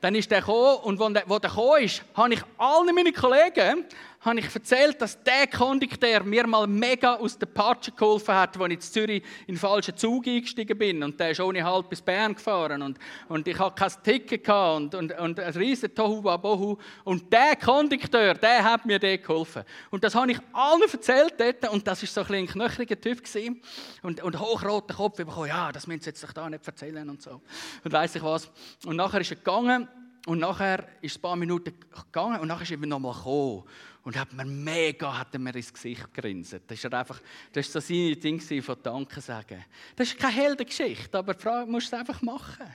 Dann 0.00 0.14
ist 0.14 0.30
der 0.30 0.40
gekommen 0.40 0.76
und 0.84 1.00
wo 1.00 1.08
der, 1.08 1.24
wo 1.26 1.40
der 1.40 1.50
gekommen 1.50 1.82
ist, 1.82 2.04
habe 2.14 2.34
ich 2.34 2.42
allen 2.56 2.94
meinen 2.94 3.12
Kollegen 3.12 3.84
habe 4.24 4.38
ich 4.38 4.54
erzählt, 4.54 5.00
dass 5.02 5.22
der 5.22 5.46
Kondukteur 5.46 6.22
mir 6.22 6.46
mal 6.46 6.66
mega 6.66 7.16
aus 7.16 7.38
der 7.38 7.46
Patsche 7.46 7.92
geholfen 7.92 8.34
hat, 8.34 8.58
als 8.58 8.68
ich 8.68 8.74
in 8.74 8.80
Zürich 8.80 9.22
in 9.46 9.54
den 9.54 9.58
falschen 9.58 9.96
Zug 9.96 10.26
eingestiegen 10.26 10.78
bin. 10.78 11.02
Und 11.02 11.20
der 11.20 11.30
ist 11.30 11.40
ohne 11.40 11.62
Halt 11.62 11.90
bis 11.90 12.00
Bern 12.00 12.34
gefahren. 12.34 12.80
Und, 12.80 12.98
und 13.28 13.46
ich 13.46 13.58
hatte 13.58 13.74
kein 13.74 14.02
Ticket 14.02 14.48
und, 14.48 14.94
und, 14.94 15.18
und 15.18 15.40
ein 15.40 15.52
riesen 15.52 15.94
Tohuwabohu. 15.94 16.78
Und 17.04 17.30
der 17.32 17.56
Kondukteur, 17.56 18.34
der 18.34 18.64
hat 18.64 18.86
mir 18.86 18.98
dort 18.98 19.22
geholfen. 19.22 19.62
Und 19.90 20.02
das 20.02 20.14
habe 20.14 20.32
ich 20.32 20.38
allen 20.52 20.82
erzählt 20.90 21.34
dort. 21.38 21.68
Und 21.70 21.86
das 21.86 22.00
war 22.02 22.24
so 22.24 22.32
ein, 22.32 22.40
ein 22.40 22.46
knöchriger 22.46 23.00
Typ. 23.00 23.22
Gewesen. 23.22 23.60
Und, 24.02 24.22
und 24.22 24.40
hochroter 24.40 24.94
Kopf 24.94 25.16
bekommen, 25.16 25.48
ja, 25.48 25.70
das 25.70 25.86
müssen 25.86 26.00
Sie 26.00 26.10
jetzt 26.10 26.26
da 26.34 26.48
nicht 26.48 26.66
erzählen 26.66 27.08
und 27.08 27.22
so. 27.22 27.40
Und 27.84 27.92
weiss 27.92 28.14
ich 28.14 28.22
was. 28.22 28.50
Und 28.84 28.96
nachher 28.96 29.20
ist 29.20 29.30
er 29.30 29.36
gegangen. 29.36 29.88
Und 30.26 30.38
nachher 30.38 30.86
ist 31.02 31.12
es 31.12 31.18
ein 31.18 31.20
paar 31.22 31.36
Minuten 31.36 31.74
gegangen 31.94 32.40
und 32.40 32.48
nachher 32.48 32.62
ist 32.62 32.70
er 32.70 32.78
nochmal 32.78 33.12
gekommen 33.12 33.64
und 34.04 34.16
hat 34.18 34.32
mir 34.34 34.44
mega 34.44 35.18
hat 35.18 35.36
mir 35.38 35.54
ins 35.54 35.72
Gesicht 35.72 36.12
gerinset. 36.12 36.70
Das 36.70 36.84
war 36.84 37.00
einfach, 37.00 37.20
das 37.52 37.74
war 37.74 37.80
so 37.80 37.88
seine 37.88 38.16
Ding 38.16 38.40
von 38.62 38.82
Danke 38.82 39.20
sagen. 39.20 39.64
Das 39.96 40.08
ist 40.08 40.18
keine 40.18 40.34
Heldengeschichte, 40.34 41.18
aber 41.18 41.34
du 41.34 41.66
musst 41.66 41.86
es 41.86 41.94
einfach 41.98 42.20
machen. 42.20 42.72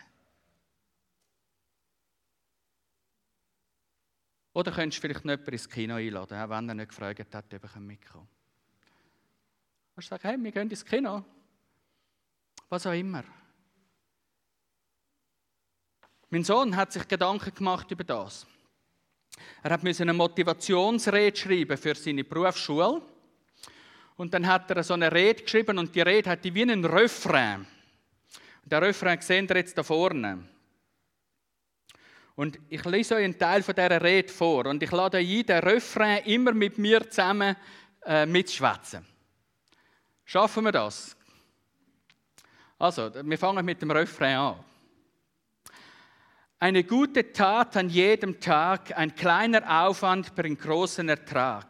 Oder 4.54 4.72
könntest 4.72 4.98
du 4.98 5.08
vielleicht 5.08 5.24
jemanden 5.24 5.52
ins 5.52 5.70
Kino 5.70 5.96
einladen, 5.96 6.38
auch 6.38 6.50
wenn 6.50 6.70
er 6.70 6.76
nicht 6.76 6.90
gefragt 6.90 7.36
hat, 7.36 7.54
ob 7.54 7.64
er 7.64 7.80
mitkommen 7.80 7.98
kann. 8.00 8.28
Kannst 9.94 10.08
du 10.08 10.16
sagen, 10.16 10.28
hey, 10.28 10.44
wir 10.44 10.52
gehen 10.52 10.70
ins 10.70 10.84
Kino. 10.84 11.24
Was 12.68 12.88
auch 12.88 12.94
immer. 12.94 13.24
Mein 16.32 16.44
Sohn 16.44 16.76
hat 16.76 16.92
sich 16.92 17.08
Gedanken 17.08 17.54
gemacht 17.54 17.90
über 17.92 18.04
das. 18.04 18.48
Er 19.64 19.72
hat 19.72 19.84
eine 19.84 20.14
Motivationsrede 20.14 21.36
schreiben 21.36 21.78
für 21.78 21.96
seine 21.96 22.24
Berufsschule. 22.24 23.02
Und 24.16 24.34
dann 24.34 24.46
hat 24.46 24.70
er 24.72 24.84
so 24.84 24.94
eine 24.94 25.12
Rede 25.12 25.44
geschrieben 25.44 25.78
und 25.78 25.96
die 25.96 26.02
Rede 26.02 26.30
hat 26.30 26.44
wie 26.44 26.62
einen 26.62 26.84
Refrain. 26.84 27.66
Und 28.64 28.72
der 28.72 28.82
Refrain 28.82 29.22
sehen 29.22 29.48
wir 29.48 29.58
jetzt 29.58 29.78
da 29.78 29.84
vorne. 29.84 30.44
Und 32.36 32.60
ich 32.70 32.84
lese 32.86 33.16
euch 33.16 33.26
einen 33.26 33.38
Teil 33.38 33.64
von 33.64 33.76
dieser 33.76 34.02
Rede 34.02 34.32
vor 34.32 34.66
und 34.66 34.82
ich 34.82 34.92
lade 34.92 35.18
euch 35.18 35.40
ein, 35.40 35.46
den 35.46 35.60
Refrain 35.60 36.24
immer 36.26 36.54
mit 36.54 36.78
mir 36.78 37.10
zusammen 37.10 37.56
äh, 38.06 38.26
mitzuschwätzen. 38.26 39.06
Schaffen 40.24 40.64
wir 40.64 40.72
das? 40.72 41.18
Also, 42.78 43.12
wir 43.14 43.38
fangen 43.38 43.66
mit 43.66 43.82
dem 43.82 43.92
Refrain 43.92 44.38
an. 44.38 44.64
Eine 46.62 46.84
gute 46.84 47.32
Tat 47.32 47.78
an 47.78 47.88
jedem 47.88 48.42
Tag, 48.42 48.98
ein 48.98 49.16
kleiner 49.16 49.86
Aufwand 49.86 50.36
bringt 50.36 50.60
großen 50.60 51.08
Ertrag. 51.08 51.68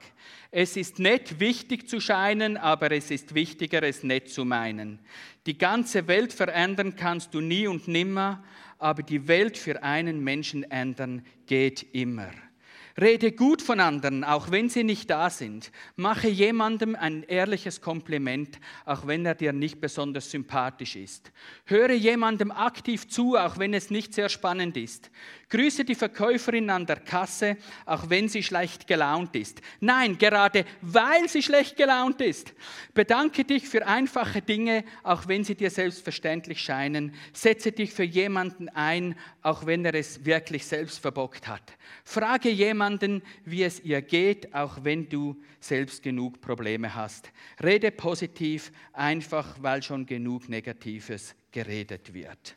Es 0.50 0.76
ist 0.78 0.98
nett, 0.98 1.40
wichtig 1.40 1.88
zu 1.88 2.02
scheinen, 2.02 2.58
aber 2.58 2.92
es 2.92 3.12
ist 3.12 3.36
wichtiger, 3.36 3.84
es 3.84 4.02
nett 4.02 4.32
zu 4.32 4.46
meinen. 4.46 4.98
Die 5.46 5.60
ganze 5.60 6.08
Welt 6.08 6.34
verändern 6.34 6.96
kannst 6.96 7.36
du 7.36 7.40
nie 7.40 7.68
und 7.68 7.88
nimmer, 7.88 8.44
aber 8.80 9.04
die 9.04 9.28
Welt 9.28 9.60
für 9.60 9.84
einen 9.84 10.24
Menschen 10.24 10.64
ändern 10.64 11.24
geht 11.46 11.94
immer. 11.94 12.32
Rede 13.00 13.32
gut 13.32 13.62
von 13.62 13.80
anderen, 13.80 14.24
auch 14.24 14.52
wenn 14.52 14.70
sie 14.70 14.84
nicht 14.84 15.10
da 15.10 15.30
sind. 15.30 15.72
Mache 15.96 16.28
jemandem 16.28 16.96
ein 16.96 17.24
ehrliches 17.24 17.82
Kompliment, 17.82 18.60
auch 18.86 19.08
wenn 19.08 19.26
er 19.26 19.36
dir 19.36 19.54
nicht 19.54 19.80
besonders 19.80 20.32
sympathisch 20.32 20.96
ist. 20.96 21.32
Höre 21.66 21.94
jemandem 21.94 22.52
aktiv 22.52 23.08
zu, 23.08 23.38
auch 23.38 23.58
wenn 23.58 23.74
es 23.74 23.90
nicht 23.90 24.14
sehr 24.14 24.30
spannend 24.30 24.76
ist. 24.76 25.12
Grüße 25.50 25.84
die 25.84 25.96
Verkäuferin 25.96 26.70
an 26.70 26.86
der 26.86 27.00
Kasse, 27.00 27.58
auch 27.86 28.10
wenn 28.10 28.30
sie 28.30 28.44
schlecht 28.44 28.86
gelaunt 28.86 29.36
ist. 29.36 29.62
Nein, 29.80 30.18
gerade 30.18 30.64
weil 30.82 31.28
sie 31.28 31.42
schlecht 31.42 31.76
gelaunt 31.76 32.22
ist. 32.22 32.54
Bedanke 32.94 33.44
dich 33.44 33.68
für 33.68 33.86
einfache 33.88 34.42
Dinge, 34.42 34.84
auch 35.04 35.28
wenn 35.28 35.44
sie 35.44 35.56
dir 35.56 35.72
selbstverständlich 35.72 36.62
scheinen. 36.62 37.14
Setze 37.34 37.72
dich 37.72 37.92
für 37.92 38.04
jemanden 38.04 38.70
ein, 38.70 39.16
auch 39.42 39.66
wenn 39.66 39.84
er 39.86 39.96
es 39.96 40.24
wirklich 40.24 40.66
selbst 40.66 41.00
verbockt 41.00 41.48
hat. 41.48 41.74
Frage 42.04 42.50
jemanden, 42.50 43.24
wie 43.44 43.64
es 43.64 43.80
ihr 43.80 44.04
geht, 44.04 44.54
auch 44.54 44.84
wenn 44.84 45.10
du 45.10 45.36
selbst 45.60 46.04
genug 46.04 46.42
Probleme 46.42 46.94
hast. 46.94 47.32
Rede 47.64 47.92
positiv, 47.92 48.72
einfach 48.94 49.58
weil 49.62 49.82
schon 49.82 50.06
genug 50.06 50.48
Negatives 50.48 51.36
geredet 51.52 52.14
wird. 52.14 52.56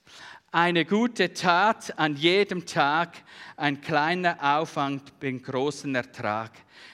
Eine 0.55 0.85
gute 0.85 1.33
Tat 1.33 1.99
an 1.99 2.15
jedem 2.15 2.67
Tag, 2.67 3.23
ein 3.57 3.81
kleiner 3.81 4.37
Aufwand 4.59 5.19
bringt 5.19 5.45
großen 5.45 5.95
Ertrag. 5.95 6.51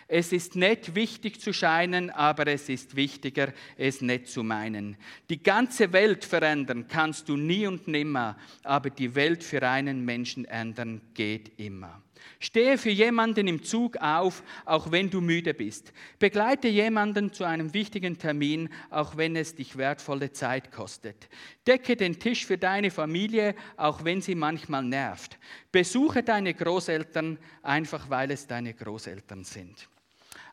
Es 0.06 0.32
ist 0.32 0.54
nicht 0.54 0.94
wichtig 0.94 1.40
zu 1.40 1.52
scheinen, 1.52 2.10
aber 2.10 2.46
es 2.46 2.68
ist 2.68 2.94
wichtiger, 2.94 3.52
es 3.76 4.00
nicht 4.00 4.28
zu 4.28 4.44
meinen. 4.44 4.96
Die 5.28 5.42
ganze 5.42 5.92
Welt 5.92 6.24
verändern 6.24 6.86
kannst 6.86 7.28
du 7.28 7.36
nie 7.36 7.66
und 7.66 7.88
nimmer, 7.88 8.36
aber 8.62 8.90
die 8.90 9.16
Welt 9.16 9.42
für 9.42 9.68
einen 9.68 10.04
Menschen 10.04 10.44
ändern 10.44 11.00
geht 11.12 11.58
immer. 11.58 12.00
Stehe 12.40 12.78
für 12.78 12.90
jemanden 12.90 13.46
im 13.46 13.62
Zug 13.62 13.96
auf, 13.98 14.42
auch 14.64 14.90
wenn 14.90 15.10
du 15.10 15.20
müde 15.20 15.54
bist. 15.54 15.92
Begleite 16.18 16.68
jemanden 16.68 17.32
zu 17.32 17.44
einem 17.44 17.74
wichtigen 17.74 18.18
Termin, 18.18 18.68
auch 18.90 19.16
wenn 19.16 19.36
es 19.36 19.54
dich 19.54 19.76
wertvolle 19.76 20.32
Zeit 20.32 20.72
kostet. 20.72 21.28
Decke 21.66 21.96
den 21.96 22.18
Tisch 22.18 22.46
für 22.46 22.58
deine 22.58 22.90
Familie, 22.90 23.54
auch 23.76 24.04
wenn 24.04 24.20
sie 24.20 24.34
manchmal 24.34 24.84
nervt. 24.84 25.38
Besuche 25.72 26.22
deine 26.22 26.54
Großeltern, 26.54 27.38
einfach 27.62 28.10
weil 28.10 28.30
es 28.30 28.46
deine 28.46 28.74
Großeltern 28.74 29.44
sind. 29.44 29.88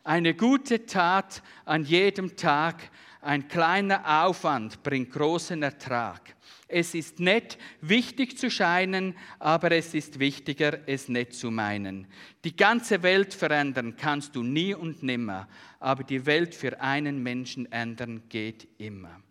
Eine 0.04 0.34
gute 0.34 0.86
Tat 0.86 1.42
an 1.64 1.84
jedem 1.84 2.36
Tag, 2.36 2.90
ein 3.20 3.48
kleiner 3.48 4.24
Aufwand 4.24 4.84
bringt 4.84 5.10
großen 5.10 5.60
Ertrag. 5.64 6.35
Es 6.68 6.94
ist 6.94 7.20
nicht 7.20 7.58
wichtig 7.80 8.36
zu 8.38 8.50
scheinen, 8.50 9.14
aber 9.38 9.70
es 9.70 9.94
ist 9.94 10.18
wichtiger, 10.18 10.80
es 10.86 11.08
nicht 11.08 11.34
zu 11.34 11.50
meinen. 11.50 12.08
Die 12.44 12.56
ganze 12.56 13.02
Welt 13.04 13.34
verändern 13.34 13.96
kannst 13.96 14.34
du 14.34 14.42
nie 14.42 14.74
und 14.74 15.02
nimmer, 15.02 15.48
aber 15.78 16.02
die 16.02 16.26
Welt 16.26 16.54
für 16.54 16.80
einen 16.80 17.22
Menschen 17.22 17.70
ändern 17.70 18.22
geht 18.28 18.66
immer. 18.78 19.22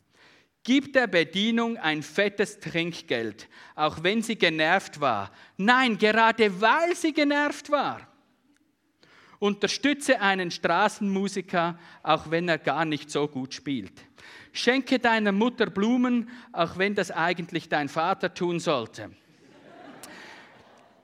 Gib 0.63 0.93
der 0.93 1.07
Bedienung 1.07 1.77
ein 1.77 2.01
fettes 2.01 2.59
Trinkgeld, 2.59 3.49
auch 3.75 4.01
wenn 4.01 4.23
sie 4.23 4.35
genervt 4.35 4.99
war. 4.99 5.31
Nein, 5.57 5.97
gerade 5.97 6.59
weil 6.59 6.95
sie 6.95 7.13
genervt 7.13 7.69
war. 7.69 8.07
Unterstütze 9.37 10.21
einen 10.21 10.49
Straßenmusiker, 10.49 11.77
auch 12.01 12.31
wenn 12.31 12.47
er 12.47 12.57
gar 12.57 12.85
nicht 12.85 13.11
so 13.11 13.27
gut 13.27 13.53
spielt. 13.53 13.93
Schenke 14.55 14.99
deiner 14.99 15.33
Mutter 15.33 15.65
Blumen, 15.65 16.29
auch 16.53 16.77
wenn 16.77 16.95
das 16.95 17.11
eigentlich 17.11 17.67
dein 17.67 17.89
Vater 17.89 18.33
tun 18.33 18.59
sollte. 18.59 19.11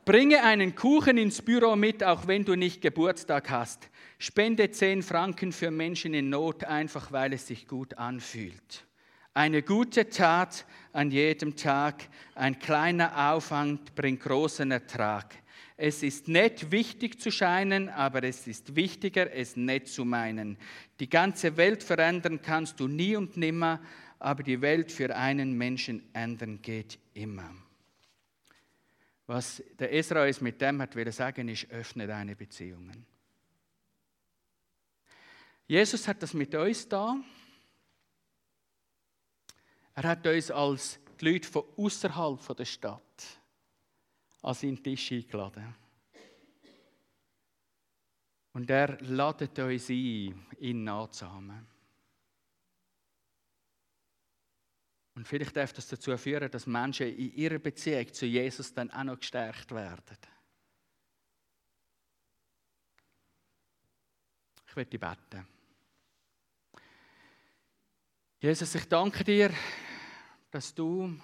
Bringe 0.05 0.43
einen 0.43 0.73
Kuchen 0.73 1.17
ins 1.17 1.41
Büro 1.41 1.75
mit, 1.75 2.03
auch 2.03 2.27
wenn 2.27 2.45
du 2.45 2.55
nicht 2.55 2.81
Geburtstag 2.81 3.49
hast. 3.49 3.89
Spende 4.19 4.71
10 4.71 5.03
Franken 5.03 5.51
für 5.51 5.69
Menschen 5.69 6.13
in 6.13 6.29
Not, 6.29 6.63
einfach 6.63 7.11
weil 7.11 7.33
es 7.33 7.47
sich 7.47 7.67
gut 7.67 7.97
anfühlt. 7.97 8.85
Eine 9.33 9.61
gute 9.61 10.09
Tat 10.09 10.65
an 10.93 11.11
jedem 11.11 11.55
Tag, 11.55 12.07
ein 12.35 12.57
kleiner 12.57 13.31
Aufwand 13.31 13.95
bringt 13.95 14.21
großen 14.21 14.71
Ertrag. 14.71 15.35
Es 15.83 16.03
ist 16.03 16.27
nicht 16.27 16.69
wichtig 16.69 17.19
zu 17.19 17.31
scheinen, 17.31 17.89
aber 17.89 18.21
es 18.21 18.45
ist 18.45 18.75
wichtiger, 18.75 19.33
es 19.33 19.55
nicht 19.55 19.87
zu 19.87 20.05
meinen. 20.05 20.59
Die 20.99 21.09
ganze 21.09 21.57
Welt 21.57 21.81
verändern 21.81 22.39
kannst 22.39 22.79
du 22.79 22.87
nie 22.87 23.15
und 23.15 23.35
nimmer, 23.35 23.81
aber 24.19 24.43
die 24.43 24.61
Welt 24.61 24.91
für 24.91 25.15
einen 25.15 25.57
Menschen 25.57 26.07
ändern 26.13 26.61
geht 26.61 26.99
immer. 27.15 27.55
Was 29.25 29.63
der 29.79 29.91
Esra 29.91 30.27
es 30.27 30.39
mit 30.39 30.61
dem 30.61 30.79
hat 30.83 30.95
will 30.95 31.11
sagen, 31.11 31.49
ist, 31.49 31.67
öffne 31.71 32.05
deine 32.05 32.35
Beziehungen. 32.35 33.03
Jesus 35.65 36.07
hat 36.07 36.21
das 36.21 36.35
mit 36.35 36.53
uns 36.53 36.87
da. 36.87 37.15
Er 39.95 40.03
hat 40.03 40.27
uns 40.27 40.51
als 40.51 40.99
die 41.19 41.25
Leute 41.25 41.49
von 41.49 41.63
außerhalb 41.75 42.55
der 42.55 42.65
Stadt 42.65 43.40
an 44.41 44.53
seinen 44.53 44.83
Tisch 44.83 45.11
eingeladen. 45.11 45.75
Und 48.53 48.69
er 48.69 48.99
ladet 49.01 49.57
uns 49.59 49.89
ein, 49.89 50.45
ihn 50.59 50.83
nachzuahmen. 50.83 51.67
Und 55.13 55.27
vielleicht 55.27 55.55
darf 55.55 55.73
das 55.73 55.87
dazu 55.87 56.17
führen, 56.17 56.49
dass 56.49 56.65
Menschen 56.65 57.07
in 57.07 57.33
ihrer 57.35 57.59
Beziehung 57.59 58.11
zu 58.13 58.25
Jesus 58.25 58.73
dann 58.73 58.89
auch 58.91 59.03
noch 59.03 59.19
gestärkt 59.19 59.71
werden. 59.71 60.17
Ich 64.67 64.75
werde 64.75 64.97
beten. 64.97 65.47
Jesus, 68.39 68.73
ich 68.73 68.85
danke 68.87 69.23
dir, 69.23 69.53
dass 70.49 70.73
du 70.73 71.19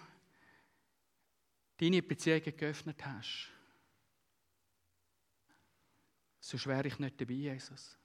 deine 1.78 2.02
Beziehungen 2.02 2.56
geöffnet 2.56 3.06
hast. 3.06 3.50
So 6.40 6.58
schwer 6.58 6.86
ich 6.86 6.98
nicht 6.98 7.20
dabei, 7.20 7.34
Jesus. 7.34 7.98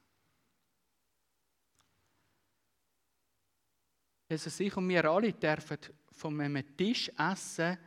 Jesus, 4.29 4.61
ich 4.61 4.77
und 4.77 4.89
wir 4.89 5.05
alle 5.05 5.33
dürfen 5.33 5.79
von 6.11 6.41
einem 6.41 6.77
Tisch 6.77 7.11
essen, 7.19 7.79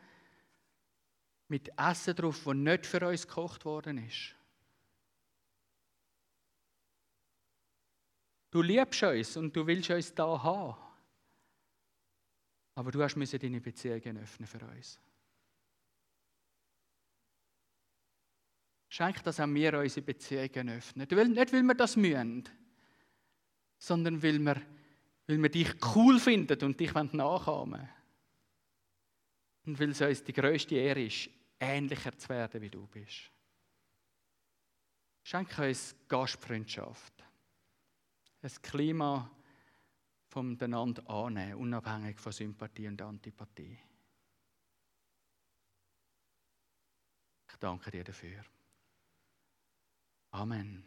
mit 1.48 1.70
Essen 1.76 2.14
drauf, 2.14 2.42
das 2.44 2.54
nicht 2.54 2.86
für 2.86 3.06
uns 3.06 3.26
gekocht 3.26 3.64
worden 3.64 3.98
ist. 3.98 4.34
Du 8.50 8.62
liebst 8.62 9.02
uns 9.02 9.36
und 9.36 9.54
du 9.54 9.66
willst 9.66 9.90
uns 9.90 10.14
da 10.14 10.42
haben. 10.42 10.76
Aber 12.74 12.90
du 12.90 13.02
hast 13.02 13.16
deine 13.16 13.60
Beziehungen 13.60 14.18
öffnen 14.18 14.46
für 14.46 14.64
uns. 14.66 14.98
Schenk, 18.88 19.22
dass 19.24 19.40
auch 19.40 19.48
wir 19.48 19.78
unsere 19.78 20.06
Beziehungen 20.06 20.70
öffnen. 20.70 21.08
Nicht, 21.08 21.52
weil 21.52 21.62
wir 21.62 21.74
das 21.74 21.96
mühen, 21.96 22.48
sondern 23.78 24.22
weil 24.22 24.38
wir, 24.38 24.62
weil 25.26 25.42
wir 25.42 25.50
dich 25.50 25.74
cool 25.94 26.18
finden 26.20 26.64
und 26.64 26.78
dich 26.78 26.92
nachahmen 26.94 27.88
Und 29.66 29.78
weil 29.80 29.90
es 29.90 30.00
uns 30.00 30.22
die 30.22 30.32
grösste 30.32 30.76
Ehre 30.76 31.04
ist, 31.04 31.28
ähnlicher 31.58 32.16
zu 32.16 32.28
werden, 32.28 32.62
wie 32.62 32.70
du 32.70 32.86
bist. 32.86 33.30
Schenk 35.24 35.58
uns 35.58 35.96
Gastfreundschaft. 36.06 37.12
Ein 38.42 38.62
Klima 38.62 39.28
vom 40.28 40.56
einander 40.60 41.08
annehmen, 41.10 41.54
unabhängig 41.54 42.20
von 42.20 42.30
Sympathie 42.30 42.86
und 42.86 43.02
Antipathie. 43.02 43.78
Ich 47.48 47.56
danke 47.56 47.90
dir 47.90 48.04
dafür. 48.04 48.44
Amen. 50.36 50.82